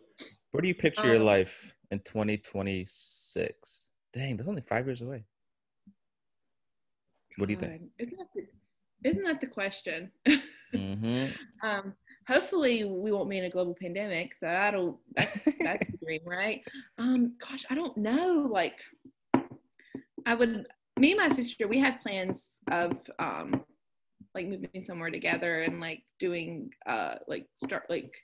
[0.50, 3.86] where do you picture your Um, life in 2026?
[4.12, 5.24] Dang, that's only five years away.
[7.36, 7.74] What do you think?
[7.98, 10.10] Isn't that the, isn't that the question?
[10.72, 11.26] hmm
[11.62, 11.94] um,
[12.26, 14.34] hopefully we won't be in a global pandemic.
[14.40, 16.62] So That'll that's that's the dream, right?
[16.98, 18.48] Um, gosh, I don't know.
[18.50, 18.80] Like,
[20.26, 20.66] I would.
[20.98, 23.64] Me and my sister, we have plans of um,
[24.34, 28.14] like moving somewhere together and like doing uh like start like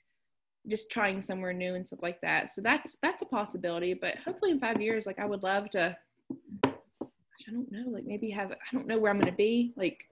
[0.68, 2.50] just trying somewhere new and stuff like that.
[2.50, 3.94] So that's that's a possibility.
[3.94, 5.96] But hopefully in five years, like I would love to.
[6.64, 7.84] I don't know.
[7.88, 9.72] Like maybe have I don't know where I'm gonna be.
[9.76, 10.08] Like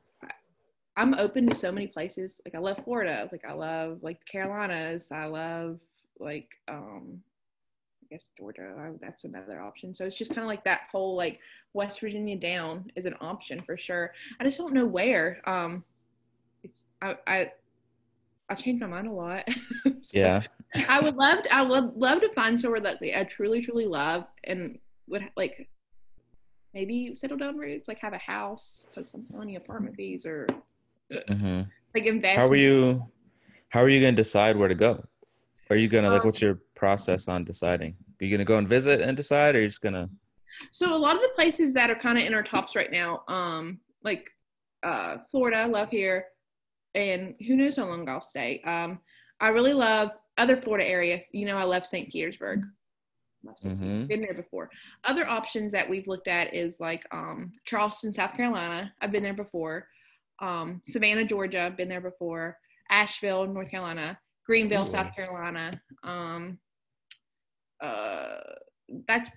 [0.97, 2.41] I'm open to so many places.
[2.45, 3.29] Like I love Florida.
[3.31, 5.13] Like I love like the Carolinas.
[5.13, 5.79] I love
[6.19, 7.21] like um
[8.07, 9.95] I guess Georgia, that's another option.
[9.95, 11.41] So it's just kind of like that whole like
[11.73, 14.13] West Virginia down is an option for sure.
[14.39, 15.41] I just don't know where.
[15.45, 15.85] Um
[16.63, 17.53] it's I I
[18.49, 19.45] I change my mind a lot.
[20.03, 20.43] So Yeah.
[20.89, 24.25] I would love to, I would love to find somewhere that I truly truly love
[24.45, 25.69] and would like
[26.73, 30.47] maybe settle down roots, like have a house, put some money apartment fees or
[31.29, 31.63] hmm
[31.93, 32.37] like invest.
[32.37, 33.05] How are you?
[33.71, 35.03] How are you going to decide where to go?
[35.71, 36.21] Are you gonna like?
[36.21, 37.97] Um, What's your process on deciding?
[38.21, 40.09] Are you gonna go and visit and decide, or are you just gonna?
[40.71, 43.23] So a lot of the places that are kind of in our tops right now,
[43.29, 44.31] um, like
[44.83, 46.27] uh, Florida, I love here,
[46.95, 48.63] and who knows how long I'll stay.
[48.65, 49.01] Um,
[49.41, 51.25] I really love other Florida areas.
[51.33, 52.11] You know, I love St.
[52.11, 52.63] Petersburg.
[53.43, 53.79] Muscle Peak.
[53.81, 54.09] Mhm.
[54.09, 54.71] Been there before.
[55.05, 58.93] Other options that we've looked at is like um, Charleston, South Carolina.
[59.01, 59.89] I've been there before.
[60.41, 61.73] Um, Savannah, Georgia.
[61.77, 62.57] Been there before.
[62.91, 64.19] Asheville, North Carolina.
[64.47, 64.91] Greenville, Ooh.
[64.91, 65.81] South Carolina.
[66.03, 66.59] Um,
[67.81, 68.39] uh,
[69.09, 69.29] that's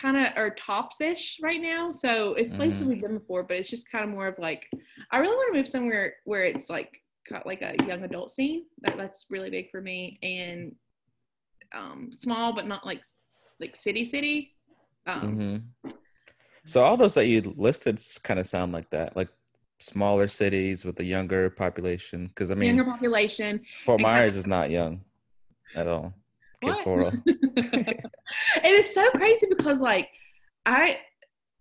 [0.00, 1.92] kind of our tops ish right now.
[1.92, 2.86] So it's places Mhm.
[2.88, 4.68] we've been before, but it's just kind of more of like
[5.10, 6.90] I really want to move somewhere where it's like
[7.30, 8.64] got like a young adult scene.
[8.82, 10.74] That that's really big for me and
[11.72, 13.02] um small but not like
[13.60, 14.56] like city city.
[15.06, 15.90] Um mm-hmm.
[16.66, 19.28] So all those that you listed kind of sound like that, like
[19.80, 22.26] smaller cities with a younger population.
[22.28, 23.64] Because I mean, younger population.
[23.84, 25.04] Fort and kinda- Myers is not young
[25.76, 26.12] at all.
[26.64, 27.14] What?
[28.56, 30.08] And it's so crazy because like
[30.66, 30.98] I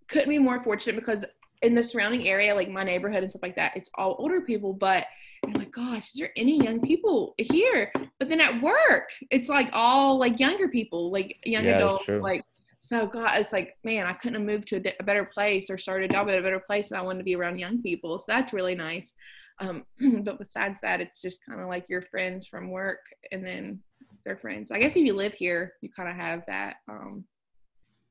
[0.08, 1.26] couldn't be more fortunate because
[1.62, 4.74] in the surrounding area, like my neighborhood and stuff like that, it's all older people.
[4.74, 5.06] But
[5.46, 7.92] I'm like, gosh, is there any young people here?
[8.20, 12.08] But then at work, it's like all like younger people, like young Yeah, adults.
[12.08, 12.44] Like,
[12.80, 16.10] so God, it's like, man, I couldn't have moved to a better place or started
[16.10, 18.20] a job at a better place if I wanted to be around young people.
[18.20, 19.14] So that's really nice.
[19.60, 19.86] Um,
[20.24, 23.00] but besides that, it's just kind of like your friends from work
[23.32, 23.80] and then
[24.26, 24.72] their friends.
[24.72, 27.26] I guess if you live here, you kind of have that um,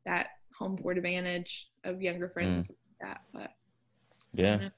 [0.06, 2.70] that home court advantage of younger friends Mm.
[2.70, 3.20] like that.
[3.32, 3.50] But I
[4.34, 4.56] Yeah.
[4.58, 4.72] don't.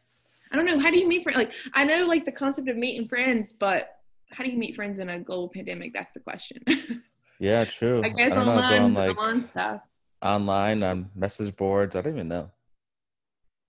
[0.53, 0.79] I don't know.
[0.79, 1.37] How do you meet friends?
[1.37, 3.89] Like I know like the concept of meeting friends, but
[4.31, 5.93] how do you meet friends in a global pandemic?
[5.93, 6.63] That's the question.
[7.41, 8.01] Yeah, true.
[8.05, 9.81] I guess know, online, going like online stuff.
[10.23, 11.97] online on message boards.
[11.97, 12.49] I don't even know.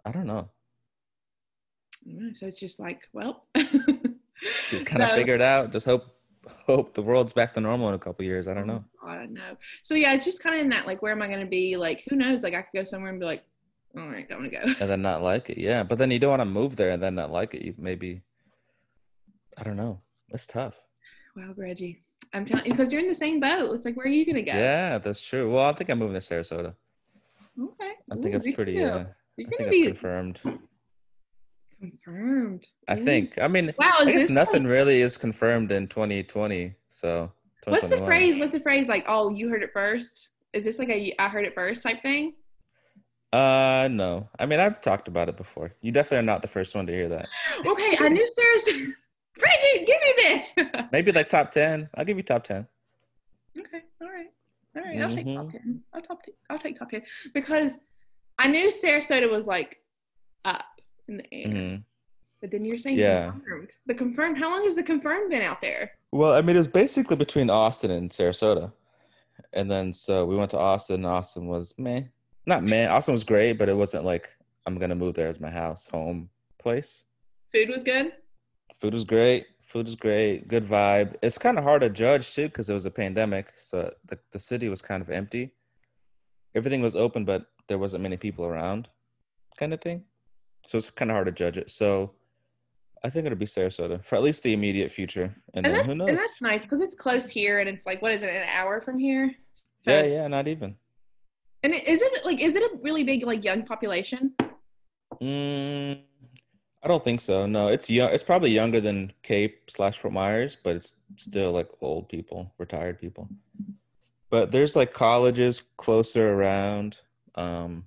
[0.05, 0.49] I don't know.
[2.05, 2.33] I don't know.
[2.35, 3.47] So it's just like, well,
[4.69, 5.71] Just kind of So- figure it out.
[5.71, 6.14] Just hope
[6.65, 8.47] hope the world's back to normal in a couple years.
[8.47, 8.83] I don't know.
[9.05, 9.57] I don't know.
[9.83, 11.77] So yeah, it's just kind of in that like, where am I going to be?
[11.77, 12.43] Like, who knows?
[12.43, 13.43] Like, I could go somewhere and be like,
[13.97, 14.73] all right, don't want to go.
[14.79, 15.57] And then not like it.
[15.57, 17.61] Yeah, but then you don't want to move there and then not like it.
[17.61, 18.21] You maybe.
[19.57, 20.01] I don't know.
[20.29, 20.75] It's tough.
[21.35, 23.73] Wow, Reggie, I'm telling you, because you're in the same boat.
[23.73, 24.57] It's like, where are you going to go?
[24.57, 25.51] Yeah, that's true.
[25.51, 26.73] Well, I think I'm moving to Sarasota.
[27.61, 27.91] Okay.
[28.11, 28.83] I think Ooh, it's pretty.
[28.83, 29.05] Uh,
[29.37, 30.41] You're I think be confirmed.
[31.91, 32.65] Confirmed.
[32.87, 33.37] I think.
[33.39, 36.73] I mean, Wow, I guess nothing really is confirmed in 2020.
[36.89, 37.31] So.
[37.65, 38.37] what's the phrase?
[38.37, 38.87] What's the phrase?
[38.87, 40.29] Like, oh, you heard it first.
[40.53, 42.33] Is this like a I heard it first type thing?
[43.33, 44.29] Uh, no.
[44.39, 45.73] I mean, I've talked about it before.
[45.81, 47.27] You definitely are not the first one to hear that.
[47.67, 48.65] Okay, I knew Sarah's.
[49.41, 50.53] Reggie, give me this.
[50.93, 51.89] Maybe like top 10.
[51.95, 52.65] I'll give you top 10.
[53.59, 54.27] okay, all right,
[54.77, 55.01] all right.
[55.01, 55.51] I'll take top Mhm.
[55.51, 55.81] ten.
[55.93, 56.23] I'll top.
[56.23, 57.01] T- I'll take top ten
[57.33, 57.79] because
[58.39, 59.77] I knew Sarasota was like
[60.45, 60.63] up
[61.07, 61.83] in the air, Mhm.
[62.41, 63.31] but then you're saying Yeah.
[63.31, 63.69] confirmed.
[63.85, 64.37] The confirmed.
[64.37, 65.91] How long has the confirmed been out there?
[66.11, 68.71] Well, I mean, it was basically between Austin and Sarasota.
[69.53, 70.95] And then so we went to Austin.
[70.95, 72.03] and Austin was meh.
[72.45, 72.87] Not meh.
[72.87, 74.29] Austin was great, but it wasn't like
[74.65, 77.03] I'm going to move there as my house, home place.
[77.51, 78.13] Food was good.
[78.79, 79.45] Food was great.
[79.61, 80.47] Food was great.
[80.47, 81.15] Good vibe.
[81.21, 83.53] It's kind of hard to judge too because it was a pandemic.
[83.57, 85.51] So the, the city was kind of empty.
[86.55, 88.87] Everything was open, but there wasn't many people around,
[89.57, 90.03] kind of thing.
[90.67, 91.69] So it's kind of hard to judge it.
[91.69, 92.13] So
[93.03, 95.35] I think it'll be Sarasota for at least the immediate future.
[95.53, 98.11] And, And then who and that's nice because it's close here, and it's like what
[98.11, 99.33] is it, an hour from here?
[99.81, 100.75] So, yeah, yeah, not even.
[101.63, 104.33] And it- is it like is it a really big like young population?
[105.21, 106.01] Mm,
[106.83, 107.45] I don't think so.
[107.45, 108.11] No, it's young.
[108.11, 112.99] It's probably younger than Cape slash Fort Myers, but it's still like old people, retired
[112.99, 113.29] people.
[114.29, 116.97] But there's like colleges closer around.
[117.35, 117.85] Um,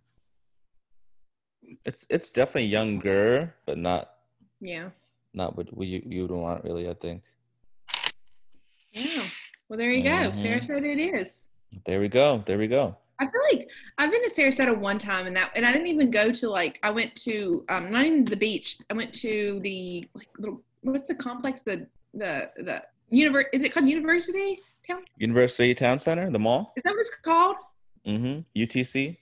[1.85, 4.15] it's it's definitely younger, but not
[4.61, 4.91] Yeah.
[5.35, 6.89] not what we you you would want really.
[6.89, 7.23] I think.
[8.93, 9.27] Yeah.
[9.69, 10.11] Well, there you go.
[10.31, 10.37] Mhm.
[10.37, 11.49] Sarasota it is.
[11.85, 12.43] There we go.
[12.47, 12.97] There we go.
[13.21, 16.11] I feel like I've been to Sarasota one time, and that, and I didn't even
[16.11, 18.79] go to like I went to um not even the beach.
[18.91, 23.73] I went to the like little what's the complex the the the univer is it
[23.73, 25.05] called University Town?
[25.19, 26.73] University Town Center, the mall.
[26.77, 27.57] Is that what it's called?
[28.07, 28.41] Mm-hmm.
[28.63, 29.17] UTC.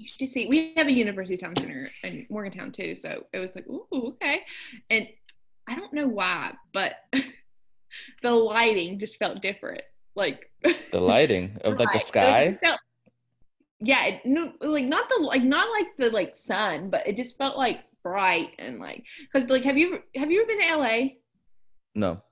[0.00, 0.48] UTC.
[0.48, 4.40] We have a University Town Center in Morgantown too, so it was like, ooh, okay.
[4.90, 5.08] And
[5.68, 6.94] I don't know why, but
[8.22, 9.82] the lighting just felt different.
[10.14, 10.50] Like
[10.92, 11.92] The lighting of like the Right.
[11.92, 12.58] So it sky.
[12.62, 12.80] felt-
[13.80, 17.36] yeah, it, no, like not the like not like the like sun, but it just
[17.36, 20.98] felt like bright and like because like have you have you ever been to LA?
[21.94, 22.22] No.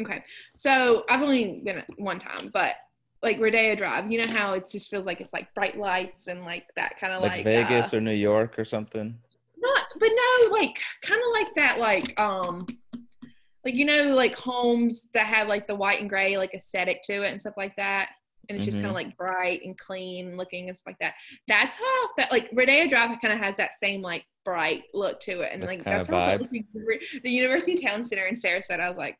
[0.00, 0.22] Okay,
[0.56, 2.74] so I've only been one time, but
[3.24, 6.44] like Rodeo Drive, you know how it just feels like it's like bright lights and
[6.44, 9.18] like that kind of Like, like, Vegas uh, or New York or something.
[9.56, 12.66] not, but no, like kind of like that, like um,
[13.64, 17.22] like you know, like homes that have like the white and gray like aesthetic to
[17.22, 18.10] it and stuff like that,
[18.48, 18.90] and it's just kind Mhm.
[18.90, 21.14] of like bright and clean looking and stuff like that.
[21.48, 25.40] That's how that like Rodeo Drive kind of has that same like bright look to
[25.40, 26.52] it, and That like that's how I felt vibe.
[26.52, 28.80] like the, University Town Center in Sarasota.
[28.80, 29.16] I was like.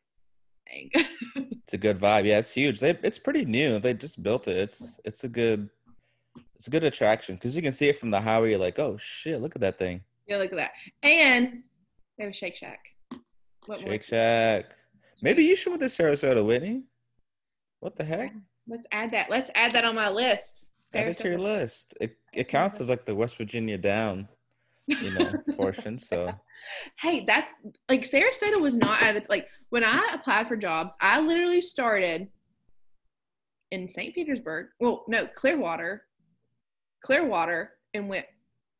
[0.71, 2.25] It's a good vibe.
[2.25, 2.79] Yeah, it's huge.
[2.79, 3.79] They it's pretty new.
[3.79, 4.57] They just built it.
[4.57, 5.69] It's it's a good
[6.55, 8.51] it's a good attraction because you can see it from the highway.
[8.51, 10.01] You're like, oh shit, look at that thing.
[10.27, 10.71] Yeah, look at that.
[11.03, 11.63] And
[12.17, 12.79] they have a Shake Shack.
[13.65, 13.91] What more?
[13.91, 14.75] Shake Shack.
[15.21, 16.83] Maybe you should with the Sarasota, Whitney.
[17.79, 18.33] What the heck?
[18.67, 19.29] Let's add that.
[19.29, 20.67] Let's add that on my list.
[20.93, 21.93] Add it to your list.
[21.99, 24.27] It it counts as like the West Virginia down,
[24.87, 25.99] you know, portion.
[25.99, 26.33] So
[26.99, 27.53] Hey, that's
[27.89, 32.27] like Sarasota was not at the, like when I applied for jobs, I literally started
[33.71, 34.13] in St.
[34.13, 34.67] Petersburg.
[34.79, 36.03] Well, no, Clearwater,
[37.01, 38.25] Clearwater, and went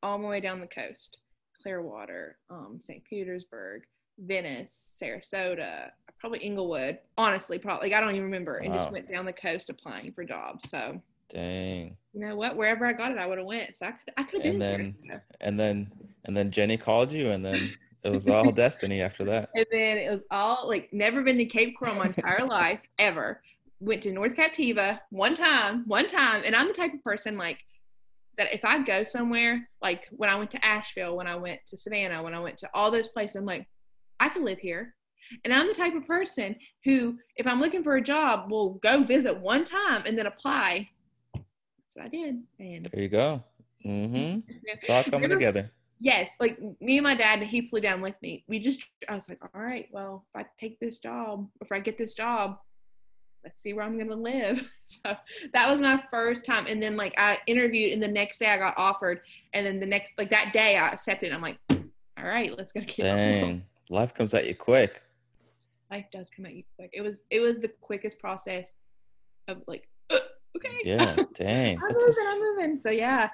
[0.04, 1.20] all the way down the coast.
[1.62, 3.04] Clearwater, um, St.
[3.04, 3.84] Petersburg,
[4.20, 7.00] Venice, Sarasota, probably Englewood.
[7.18, 10.24] Honestly, probably like I don't even remember, and just went down the coast applying for
[10.24, 10.70] jobs.
[10.70, 11.02] So
[11.34, 11.98] dang.
[12.14, 12.56] you know what?
[12.56, 13.78] Wherever I got it, I would have went.
[13.78, 15.22] So I could I could have been And then Sarasota.
[15.42, 15.92] and then
[16.26, 17.72] and then Jenny called you and then
[18.04, 19.50] it was all destiny after that.
[19.56, 23.42] And then it was all like never been to Cape Coral my entire life ever.
[23.80, 27.60] Went to North Captiva one time, one time, and I'm the type of person like
[28.38, 28.54] that.
[28.54, 32.24] If I go somewhere, like when I went to Asheville, when I went to Savannah,
[32.24, 33.68] when I went to all those places, I'm like,
[34.20, 34.96] I could live here.
[35.44, 36.56] And I'm the type of person
[36.86, 40.88] who, if I'm looking for a job, will go visit one time and then apply.
[41.96, 42.44] What I did.
[42.60, 43.44] And There you go.
[43.86, 44.40] Mm-hmm.
[44.64, 45.72] It's all coming together.
[46.00, 48.44] yes, like me and my dad, he flew down with me.
[48.48, 51.80] We just, I was like, all right, well, if I take this job, if I
[51.80, 52.58] get this job,
[53.44, 54.64] let's see where I'm gonna live.
[54.88, 55.16] So
[55.52, 56.68] that was my first time.
[56.68, 59.22] And then like I interviewed, and the next day I got offered,
[59.52, 61.32] and then the next like that day I accepted.
[61.34, 63.64] I'm like, all right, let's go get Dang.
[63.90, 65.02] Life comes at you quick.
[65.90, 66.92] Life does come at you quick.
[66.94, 68.76] It was it was the quickest process
[69.48, 69.90] of like,
[70.56, 71.16] okay, Yeah.
[71.34, 71.78] Dang.
[71.78, 72.78] I'm That's, moving, I'm moving.
[72.78, 73.30] So yeah,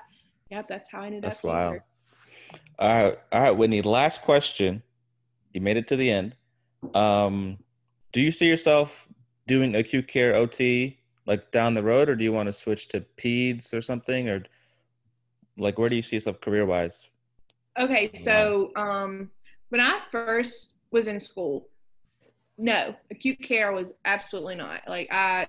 [0.50, 1.44] yep, that's how I ended that's up.
[1.44, 1.52] here.
[1.52, 1.80] wild.
[2.80, 3.20] All right.
[3.32, 3.82] All right, Whitney.
[3.82, 4.82] Last question.
[5.54, 6.36] You made it to the end.
[6.94, 7.58] Um,
[8.12, 9.08] do you see yourself
[9.48, 10.98] doing acute care OT
[11.28, 14.44] like down the road, or do you want to switch to peds or something, or
[15.58, 17.10] like where do you see yourself career wise?
[17.80, 19.30] Okay, so um,
[19.70, 21.70] when I first was in school,
[22.58, 24.82] no, acute care was absolutely not.
[24.88, 25.48] Like I,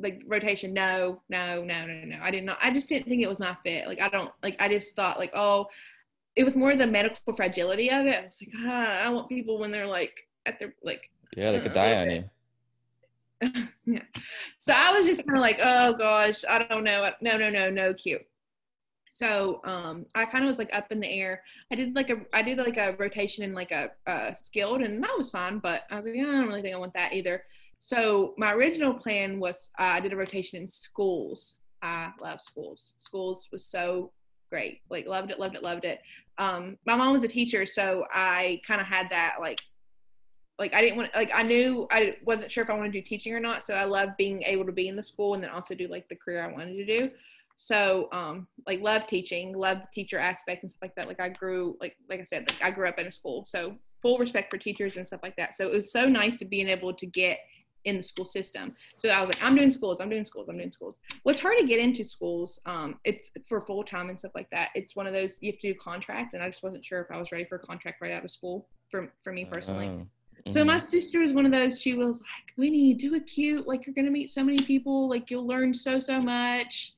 [0.00, 2.18] like rotation, no, no, no, no, no.
[2.22, 2.58] I did not.
[2.62, 3.86] I just didn't think it was my fit.
[3.88, 4.56] Like I don't like.
[4.60, 5.66] I just thought like, oh,
[6.36, 8.16] it was more the medical fragility of it.
[8.16, 10.14] I was like, ah, I want people when they're like
[10.46, 11.02] at their like
[11.36, 12.30] Yeah, they Uh, could a die on you.
[13.86, 14.02] yeah.
[14.60, 17.10] So I was just kind of like, oh gosh, I don't know.
[17.20, 18.22] No, no, no, no, cute.
[19.12, 21.42] So um, I kind of was like up in the air.
[21.72, 25.02] I did like a, I did like a rotation in like a, uh skilled, and
[25.02, 25.58] that was fine.
[25.58, 27.44] But I was like, yeah, I don't really think I want that either.
[27.80, 31.56] So my original plan was uh, I did a rotation in schools.
[31.82, 32.92] I love schools.
[32.98, 34.12] Schools was so
[34.50, 34.82] great.
[34.90, 36.00] Like loved it, loved it, loved it.
[36.38, 39.60] Um, my mom was a teacher, so I kind of had that like
[40.58, 43.04] like I didn't want like I knew I wasn't sure if I wanted to do
[43.04, 43.64] teaching or not.
[43.64, 46.06] So I love being able to be in the school and then also do like
[46.08, 47.10] the career I wanted to do.
[47.56, 51.08] So um like love teaching, love the teacher aspect and stuff like that.
[51.08, 53.46] Like I grew like like I said, like I grew up in a school.
[53.48, 55.54] So full respect for teachers and stuff like that.
[55.54, 57.38] So it was so nice to being able to get
[57.84, 58.74] in the school system.
[58.96, 61.00] So I was like, I'm doing schools, I'm doing schools, I'm doing schools.
[61.24, 62.60] Well, it's hard to get into schools.
[62.66, 64.68] Um, it's for full time and stuff like that.
[64.74, 67.14] It's one of those you have to do contract, and I just wasn't sure if
[67.14, 69.86] I was ready for a contract right out of school for for me personally.
[69.88, 70.06] Oh,
[70.50, 70.66] So mhm.
[70.66, 71.80] my sister was one of those.
[71.80, 73.66] She was like, "Winnie, do acute.
[73.66, 75.08] Like you're gonna meet so many people.
[75.08, 76.94] Like you'll learn so so much.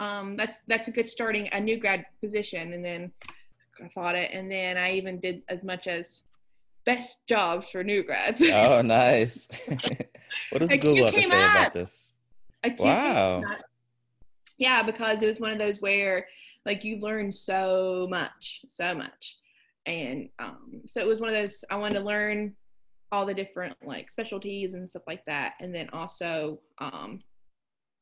[0.00, 3.12] Um, that's that's a good starting a new grad position." And then
[3.84, 6.22] I fought it, and then I even did as much as
[6.86, 8.42] best jobs for new grads.
[8.42, 9.48] Oh, nice.
[10.50, 12.14] what does Google have to say about this?
[12.62, 13.42] Acute Wow.
[14.58, 16.26] Yeah, because it was one of those where
[16.64, 19.36] like you learn so much, so much.
[19.86, 22.54] And um, so it was one of those I wanted to learn
[23.12, 27.22] all the different like specialties and stuff like that, and then also um,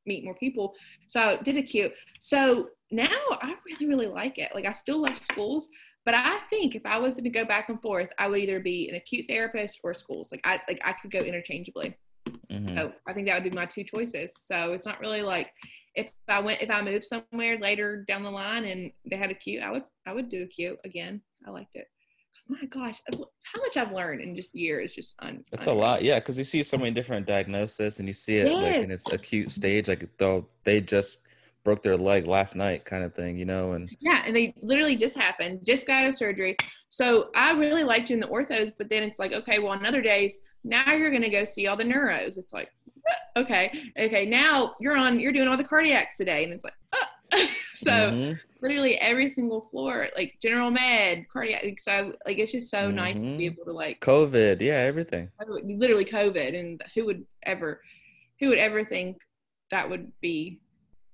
[0.07, 0.74] meet more people.
[1.09, 1.93] So I did acute.
[2.20, 4.53] So now I really, really like it.
[4.55, 5.68] Like I still love schools,
[6.05, 8.89] but I think if I was to go back and forth, I would either be
[8.89, 10.30] an acute therapist or schools.
[10.30, 11.97] Like I like I could go interchangeably.
[12.51, 12.77] Mhm.
[12.77, 14.35] So I think that would be my two choices.
[14.45, 15.51] So it's not really like
[15.95, 19.62] if I went if I moved somewhere later down the line and they had acute,
[19.62, 21.23] I would I would do acute again.
[21.47, 21.87] I liked it.
[22.49, 25.45] my gosh, how much I've learned in just years, just un.
[25.53, 28.53] It's a lot, yeah, because you see so many different diagnoses, and you see it
[28.53, 31.27] like in its acute stage, like though they just
[31.64, 33.72] broke their leg last night, kind of thing, you know.
[33.72, 35.60] And Yeah, and they literally just happened.
[35.64, 36.56] Just got out of surgery.
[36.90, 40.02] So I really liked doing the orthos, but then it's like, okay, well, on other
[40.02, 42.38] days, now you're gonna go see all the neuros.
[42.38, 42.68] It's like,
[43.08, 46.74] "Uh, okay, okay, now you're on, you're doing all the cardiacs today, and it's like,
[46.94, 48.40] oh, so Mhm.
[48.60, 51.80] literally every single floor, like general med, cardiac.
[51.80, 53.46] So like it's just so nice to be Mhm.
[53.46, 55.30] able to like COVID, yeah, everything.
[55.64, 57.80] literally COVID, and who would ever,
[58.40, 59.18] who would ever think
[59.70, 60.60] that would be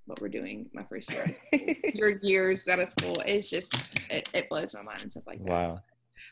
[0.09, 1.27] what we're doing my first year.
[1.95, 5.39] Your years out of school, it's just it, it blows my mind and stuff like
[5.45, 5.51] that.
[5.51, 5.81] wow.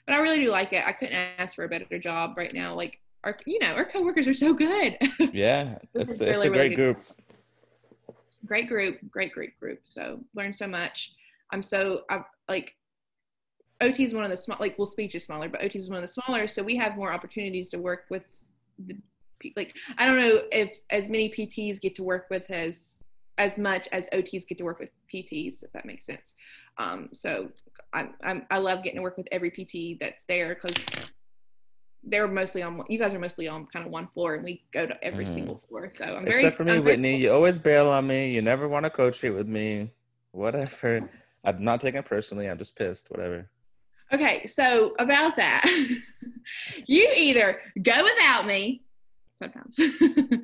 [0.07, 0.83] But I really do like it.
[0.85, 2.75] I couldn't ask for a better job right now.
[2.75, 4.97] Like our, you know, our coworkers are so good.
[5.33, 6.95] Yeah, This it's is it's really, a really great good.
[6.97, 7.07] group.
[8.47, 9.81] great group, great, great group.
[9.85, 11.13] So learned so much.
[11.53, 12.73] I'm so I like
[13.81, 15.99] OT is one of the small like well speech is smaller, but OT is one
[15.99, 18.23] of the smaller, so we have more opportunities to work with
[18.87, 18.97] the
[19.39, 23.03] P- like I don't know if as many PTs get to work with as
[23.39, 26.35] as much as OTs get to work with PTs, if that makes sense.
[26.79, 27.51] Um, so
[27.93, 30.77] I'm, I'm I love getting to work with every PT that's there because
[32.03, 34.87] they're mostly on you guys are mostly on kind of one floor and we go
[34.87, 35.29] to every Mhm.
[35.35, 35.91] single floor.
[35.93, 37.17] So I'm very Except for me, I'm Whitney.
[37.17, 38.31] You always bail on me.
[38.31, 39.91] You never want to coach it with me.
[40.33, 41.09] Whatever.
[41.45, 42.49] I'm not taking it personally.
[42.49, 43.11] I'm just pissed.
[43.11, 43.51] Whatever.
[44.13, 45.65] Okay, so about that,
[46.87, 48.83] you either go without me
[49.43, 49.79] sometimes,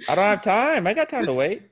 [0.08, 0.86] I don't have time.
[0.86, 1.62] I got time to wait.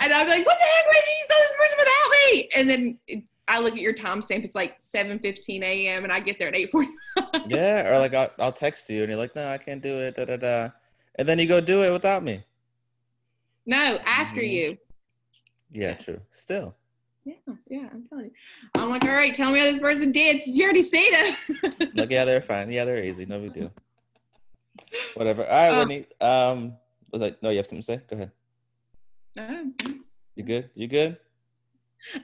[0.00, 0.86] And I'll be like, "What the heck?
[0.86, 3.94] Why did you saw this person without me?" And then it, I look at your
[3.94, 6.04] timestamp; it's like seven fifteen a.m.
[6.04, 6.90] and I get there at eight forty.
[7.46, 10.14] Yeah, or like I'll, I'll text you and you're like, no, I can't do it.
[10.14, 10.68] Da da da.
[11.18, 12.44] And then you go do it without me.
[13.66, 14.50] No, after Mhm.
[14.50, 14.78] you.
[15.70, 16.20] Yeah, true.
[16.32, 16.76] Still.
[17.24, 17.34] Yeah,
[17.68, 18.30] yeah, I'm telling you.
[18.74, 20.46] I'm like, all right, tell me how this person did.
[20.46, 21.94] You already seen it.
[21.94, 22.70] Like, yeah, they're fine.
[22.70, 23.26] Yeah, they're easy.
[23.26, 23.72] No big deal.
[25.14, 25.44] Whatever.
[25.46, 26.06] All right, Um, Whitney.
[26.20, 26.76] Um,
[27.12, 28.00] was like, no, you have something to say?
[28.08, 28.30] Go ahead.
[30.36, 30.70] You good?
[30.74, 31.18] You good?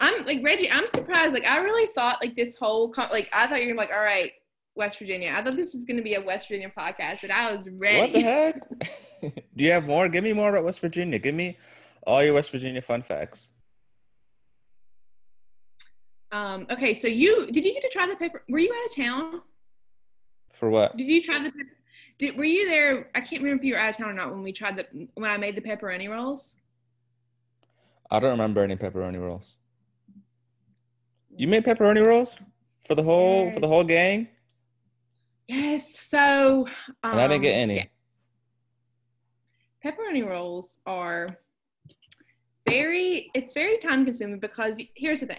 [0.00, 0.70] I'm like Reggie.
[0.70, 1.34] I'm surprised.
[1.34, 4.02] Like I really thought like this whole con- like I thought you were like, all
[4.02, 4.32] right,
[4.74, 5.34] West Virginia.
[5.36, 8.00] I thought this was going to be a West Virginia podcast, and I was ready.
[8.00, 8.60] What the heck?
[9.56, 10.08] do you have more?
[10.08, 11.18] Give me more about West Virginia.
[11.18, 11.58] Give me
[12.06, 13.48] all your West Virginia fun facts.
[16.32, 16.66] Um.
[16.70, 16.94] Okay.
[16.94, 18.42] So you did you get to try the pepper?
[18.48, 19.42] Were you out of town?
[20.52, 20.96] For what?
[20.96, 21.52] Did you try the?
[22.18, 23.10] Did were you there?
[23.14, 25.08] I can't remember if you were out of town or not when we tried the
[25.14, 26.54] when I made the pepperoni rolls.
[28.10, 29.56] I don't remember any pepperoni rolls.
[31.36, 32.36] You made pepperoni rolls
[32.86, 34.28] for the whole for the whole gang,
[35.48, 35.84] Yes.
[36.00, 36.66] So.
[37.02, 37.76] Um, and I didn't get any.
[37.76, 37.84] yeah.
[39.84, 41.38] pepperoni rolls are
[42.66, 45.38] very it's very time consuming because here's the thing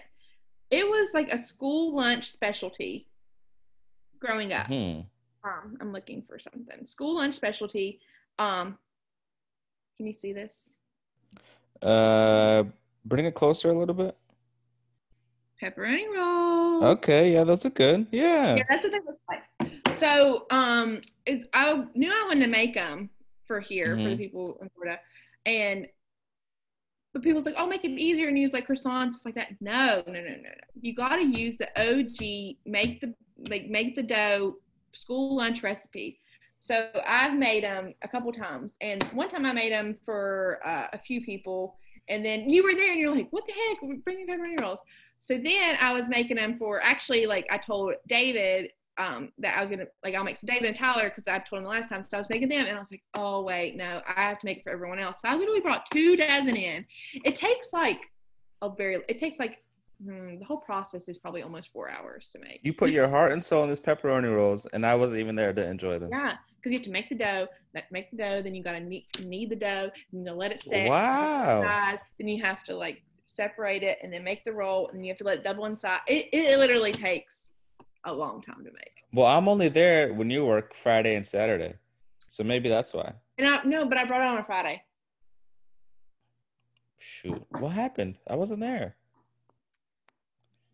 [0.70, 3.06] it was like a school lunch specialty
[4.18, 5.00] growing up Hmm.
[5.44, 8.00] um i'm looking for something school lunch specialty
[8.38, 8.78] um
[9.98, 10.70] can you see this
[11.82, 12.64] Uh,
[13.04, 14.16] bring it closer a little bit.
[15.62, 18.06] pepperoni rolls Okay, yeah, those are good.
[18.10, 18.56] Yeah.
[18.56, 22.74] yeah that's what they look like so um it's, i knew i wanted to make
[22.74, 23.10] them
[23.46, 24.18] for here for the Mhm.
[24.18, 25.00] people in florida
[25.46, 25.86] and
[27.14, 29.48] but people's like, oh, make it easier and use like croissants, stuff like that.
[29.62, 30.50] No, no, no, no, no.
[30.82, 33.14] You got to use the OG, make the
[33.48, 34.56] like make the dough
[34.92, 36.20] school lunch recipe.
[36.60, 40.88] So I've made them a couple times, and one time I made them for uh,
[40.92, 41.76] a few people,
[42.08, 43.82] and then you were there, and you're like, what the heck?
[43.82, 44.80] We're bringing pepperoni rolls.
[45.20, 49.60] So then I was making them for actually like I told David um, that I
[49.60, 51.88] was gonna like I'll make some David and Tyler because I told him the last
[51.88, 52.04] time.
[52.08, 54.46] So I was making them, and I was like, oh wait, no, I have to
[54.46, 55.18] make it for everyone else.
[55.22, 56.84] So I literally brought two dozen in.
[57.24, 58.00] It takes like
[58.62, 59.62] a very, it takes like
[60.02, 62.60] hmm, the whole process is probably almost four hours to make.
[62.62, 65.52] You put your heart and soul in these pepperoni rolls, and I wasn't even there
[65.52, 66.10] to enjoy them.
[66.12, 67.46] Yeah, because you have to make the dough.
[67.90, 70.88] Make the dough, then you gotta knead, knead the dough, and you let it set.
[70.88, 71.62] Wow.
[71.62, 75.10] size, Then you have to like separate it, and then make the roll, and you
[75.12, 76.00] have to let it double in size.
[76.08, 77.48] It, it literally takes
[78.04, 78.92] a long time to make.
[79.12, 81.74] Well, I'm only there when you work Friday and Saturday,
[82.26, 83.12] so maybe that's why.
[83.38, 84.82] And I no, but I brought it on a Friday.
[86.98, 88.18] Shoot, what happened?
[88.28, 88.96] I wasn't there.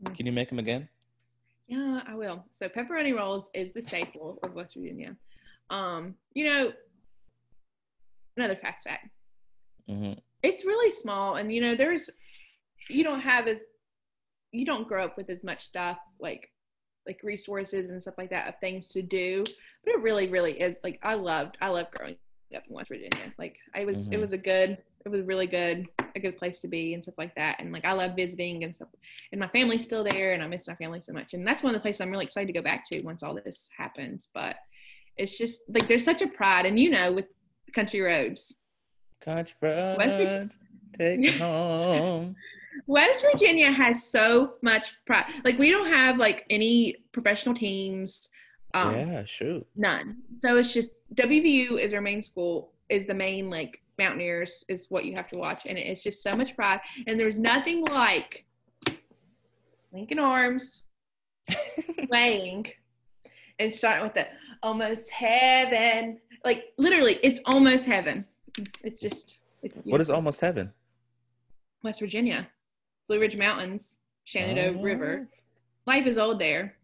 [0.03, 0.17] Mm.
[0.17, 0.89] Can you make them again?
[1.67, 2.45] Yeah, I will.
[2.53, 5.17] So pepperoni rolls is the staple of West Virginia.
[5.71, 6.73] Um, you know,
[8.37, 9.09] another fast fact.
[9.89, 10.13] hmm
[10.43, 12.11] It's really small, and you know, there's
[12.89, 13.61] you don't have as
[14.53, 16.51] you don't grow up with as much stuff like
[17.07, 19.45] like resources and stuff like that of things to do.
[19.85, 22.17] But it really, really is like I loved I loved growing
[22.55, 23.33] up in West Virginia.
[23.39, 24.21] Like I was it Mhm.
[24.21, 27.35] was a good it was really good a good place to be and stuff like
[27.35, 27.61] that.
[27.61, 28.89] And like I love visiting and stuff.
[29.33, 31.35] And my family's still there and I miss my family so much.
[31.35, 33.35] And that's one of the places I'm really excited to go back to once all
[33.35, 34.29] this happens.
[34.33, 34.57] But
[35.17, 37.27] it's just like there's such a pride and you know with
[37.75, 38.55] country roads.
[39.21, 40.59] Country West roads,
[40.99, 42.37] take home.
[42.87, 45.27] West Virginia has so much pride.
[45.45, 48.29] Like we don't have like any professional teams.
[48.75, 49.67] Um, yeah, shoot.
[49.77, 50.17] None.
[50.37, 52.73] So it's just WVU is our main school.
[52.89, 56.37] is the main like Mountaineers is what you have to watch, and it's just so
[56.37, 56.81] much pride.
[57.07, 58.45] And there's nothing like
[59.93, 60.83] Lincoln Arms
[62.11, 62.67] playing
[63.59, 64.27] and starting with the
[64.63, 66.19] almost heaven.
[66.45, 68.27] Like literally, it's almost heaven.
[68.83, 69.39] It's just.
[69.63, 70.73] It's what is almost heaven?
[71.83, 72.49] West Virginia,
[73.09, 74.83] Blue Ridge Mountains, Shenandoah Oh.
[74.83, 75.29] River.
[75.87, 76.77] Life is old there.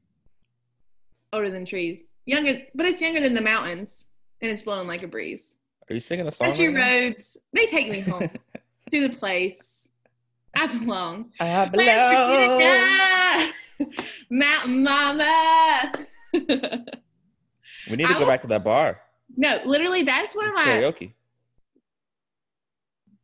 [1.33, 2.01] Older than trees.
[2.27, 4.07] Younger, but it's younger than the mountains,
[4.43, 5.57] and it's blowing like a breeze.
[5.89, 6.49] Are you singing a song?
[6.49, 8.29] Country right roads, they take me home
[8.93, 9.89] to the place
[10.55, 11.31] I belong.
[11.41, 13.53] I belong.
[14.31, 15.93] Mountain Mama.
[16.33, 19.01] We need to I go back to that bar.
[19.37, 21.13] no, literally, that's one of my Karaoke.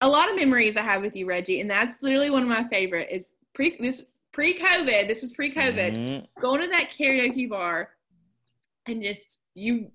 [0.01, 2.67] a lot of memories I have with you, Reggie, and that's literally one of my
[2.69, 3.09] favorite.
[3.11, 5.09] Is pre this pre COVID.
[5.09, 5.97] This was pre COVID.
[5.97, 6.27] Mhm.
[6.41, 7.91] Going to that karaoke bar,
[8.87, 9.91] and just you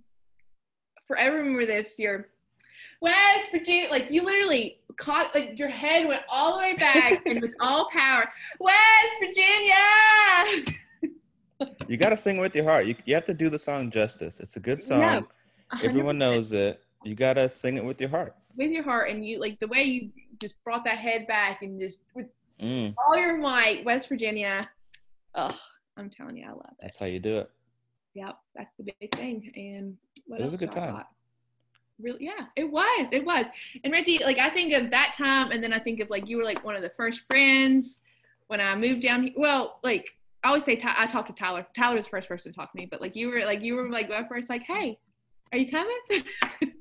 [1.07, 1.97] forever remember this.
[1.99, 2.30] You're
[3.01, 7.41] West Virginia, like you literally caught like your head went all the way back and
[7.41, 9.61] with all power, West Virginia.
[11.92, 12.86] You got to sing with your heart.
[12.86, 14.39] You, you have to do the song justice.
[14.39, 15.02] It's a good song.
[15.02, 15.22] Yeah,
[15.84, 16.82] Everyone knows it.
[17.04, 18.34] You got to sing it with your heart.
[18.56, 21.78] with your heart, and you like the way you just brought that head back and
[21.82, 22.28] just with
[22.62, 24.70] Mm, all your might, West Virginia.
[25.36, 25.60] Oh,
[25.98, 26.78] I'm telling you, I love it.
[26.80, 27.50] that's how you do it.
[28.14, 29.52] Yep, that's the big thing.
[29.56, 31.04] And what It was a good time.
[32.00, 33.10] Really, yeah, it was.
[33.12, 33.48] It was.
[33.84, 36.38] And Reggie, like I think of that time, and then I think of like you
[36.38, 38.00] were like one of the first friends
[38.48, 39.34] when I moved down here.
[39.36, 41.66] Well, like I always say, I talked to Tyler.
[41.76, 43.76] Tyler was the first person to talk to me, but like you were like you
[43.76, 44.98] were like at first like, hey,
[45.52, 45.98] are you coming?
[46.10, 46.76] remember?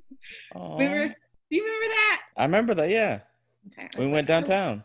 [0.54, 0.78] Aw.
[0.78, 2.20] Do you remember that?
[2.36, 2.90] I remember that.
[2.90, 3.20] Yeah,
[3.72, 3.88] Okay.
[3.98, 4.84] We went like, "Oh." downtown.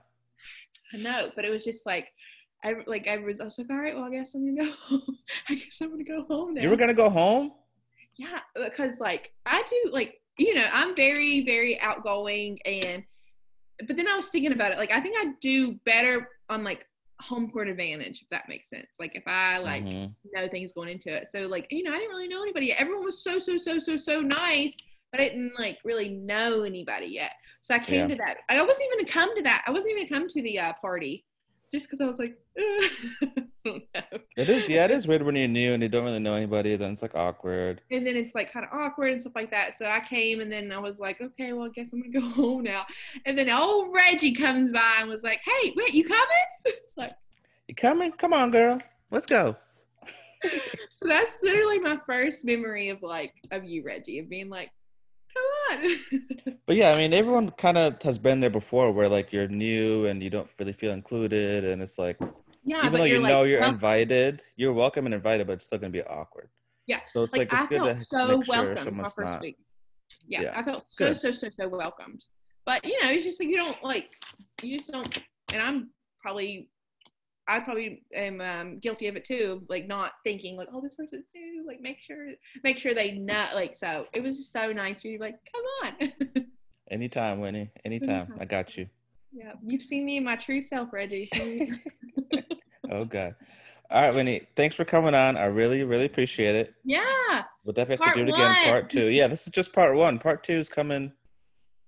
[0.93, 2.07] I know, but it was just like.
[2.63, 4.75] I, like I was, I was like, all right, well, I guess I'm gonna go.
[4.87, 5.17] Home.
[5.49, 6.63] I guess I'm gonna go home now.
[6.63, 7.51] You were gonna go home.
[8.15, 13.03] Yeah, because like I do like you know I'm very very outgoing and
[13.87, 16.87] but then I was thinking about it like I think I do better on like
[17.21, 20.13] home court advantage if that makes sense like if I like Mhm.
[20.33, 22.79] know things going into it so like you know I didn't really know anybody yet.
[22.79, 24.75] everyone was so so so so so nice
[25.11, 28.15] but I didn't like really know anybody yet so I came Yeah.
[28.15, 30.41] to that I wasn't even gonna come to that I wasn't even gonna come to
[30.41, 31.25] the uh, party
[31.75, 34.19] just because I was like "Ugh." I don't know.
[34.37, 34.69] It is.
[34.69, 36.75] Yeah, it is weird when you're new and you don't really know anybody.
[36.75, 37.81] Then it's like awkward.
[37.91, 39.77] and then it's like kind of awkward and stuff like that.
[39.77, 42.33] So I came and then I was like, okay, well, I guess I'm gonna go
[42.33, 42.85] home now.
[43.25, 46.25] And then old Reggie comes by and was like, hey, wait, you coming?
[46.65, 47.13] it's like,
[47.67, 48.11] You coming?
[48.13, 48.79] Come on, girl.
[49.11, 49.55] Let's go.
[50.95, 54.71] so that's literally my first memory of like of you, Reggie, of being like,
[55.35, 56.57] come on.
[56.67, 60.07] But yeah, I mean, everyone kind of has been there before, where like you're new
[60.07, 62.17] and you don't really feel included, and it's like
[62.63, 65.65] yeah, even though you you're know you're well, invited, you're welcome and invited, but it's
[65.65, 66.49] still gonna be awkward.
[66.87, 69.13] Yeah, So it's like, like, it's I good felt to so make sure welcome someone's
[69.17, 69.41] not.
[69.41, 69.57] week.
[70.27, 71.17] Yeah, Yeah, I felt so good.
[71.17, 72.23] so so so welcomed.
[72.65, 74.15] But you know, it's just like you don't like
[74.63, 75.17] you just don't.
[75.53, 76.69] And I'm probably,
[77.47, 79.63] I probably am um, guilty of it too.
[79.69, 81.65] Like not thinking like, oh, this person's new.
[81.67, 82.27] Like make sure
[82.63, 83.47] make sure they know.
[83.53, 86.45] Like so, it was just so nice for you to be like, come on.
[86.91, 87.71] Anytime, Winnie.
[87.83, 88.09] Anytime.
[88.09, 88.37] Anytime.
[88.39, 88.87] I got you.
[89.31, 91.29] yeah, you've seen me in my true self, Reggie.
[92.91, 93.35] Oh God.
[93.89, 94.41] All right, Winnie.
[94.55, 95.37] Thanks for coming on.
[95.37, 96.73] I really, really appreciate it.
[96.83, 98.55] yeah, We'll definitely have to do it again.
[98.65, 99.05] Part two.
[99.07, 100.19] Yeah, this is just part one.
[100.19, 101.11] Part two is coming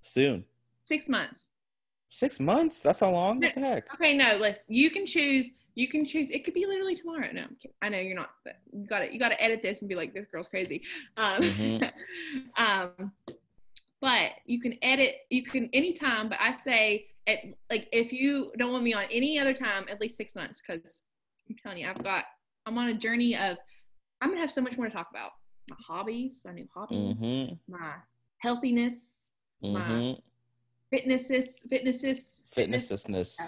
[0.02, 0.44] soon.
[0.82, 1.48] six months.
[2.10, 2.80] Six months?
[2.80, 3.40] That's how long?
[3.40, 3.92] What the heck?
[3.94, 4.64] Okay, no, let's.
[4.68, 5.50] You can choose.
[5.74, 6.30] You can choose.
[6.30, 7.28] It could be literally tomorrow.
[7.32, 7.56] No, I'm.
[7.82, 8.30] I know you're not.
[8.44, 10.82] But you got to You got to edit this and be like, this girl's crazy.
[11.16, 11.92] Um, Mhm.
[12.56, 13.12] um,
[14.00, 15.16] but you can edit.
[15.30, 16.28] You can anytime.
[16.28, 17.38] But I say, at
[17.70, 21.02] like, if you don't want me on any other time, at least six months, because
[21.48, 22.24] I'm telling you, I've got.
[22.66, 23.56] I'm on a journey of.
[24.20, 25.32] I'm gonna have so much more to talk about.
[25.70, 27.54] My hobbies, my new hobbies, Mm-hmm.
[27.70, 27.92] my
[28.38, 29.28] healthiness,
[29.62, 30.12] Mm-hmm.
[30.90, 33.36] Fitnesses, fitnesses, Fitnessness.
[33.38, 33.46] Yeah.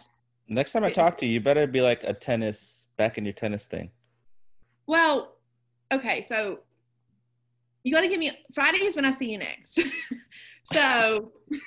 [0.48, 3.32] Next time I talk to you, you better be like a tennis back in your
[3.32, 3.90] tennis thing.
[4.86, 5.36] Well,
[5.92, 6.60] okay, so
[7.84, 9.78] you got to give me Friday is when I see you next.
[10.72, 11.32] so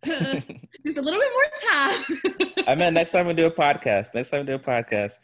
[0.04, 2.64] there's a little bit more time.
[2.68, 4.14] I meant next time we do a podcast.
[4.14, 5.18] Next time we do a podcast,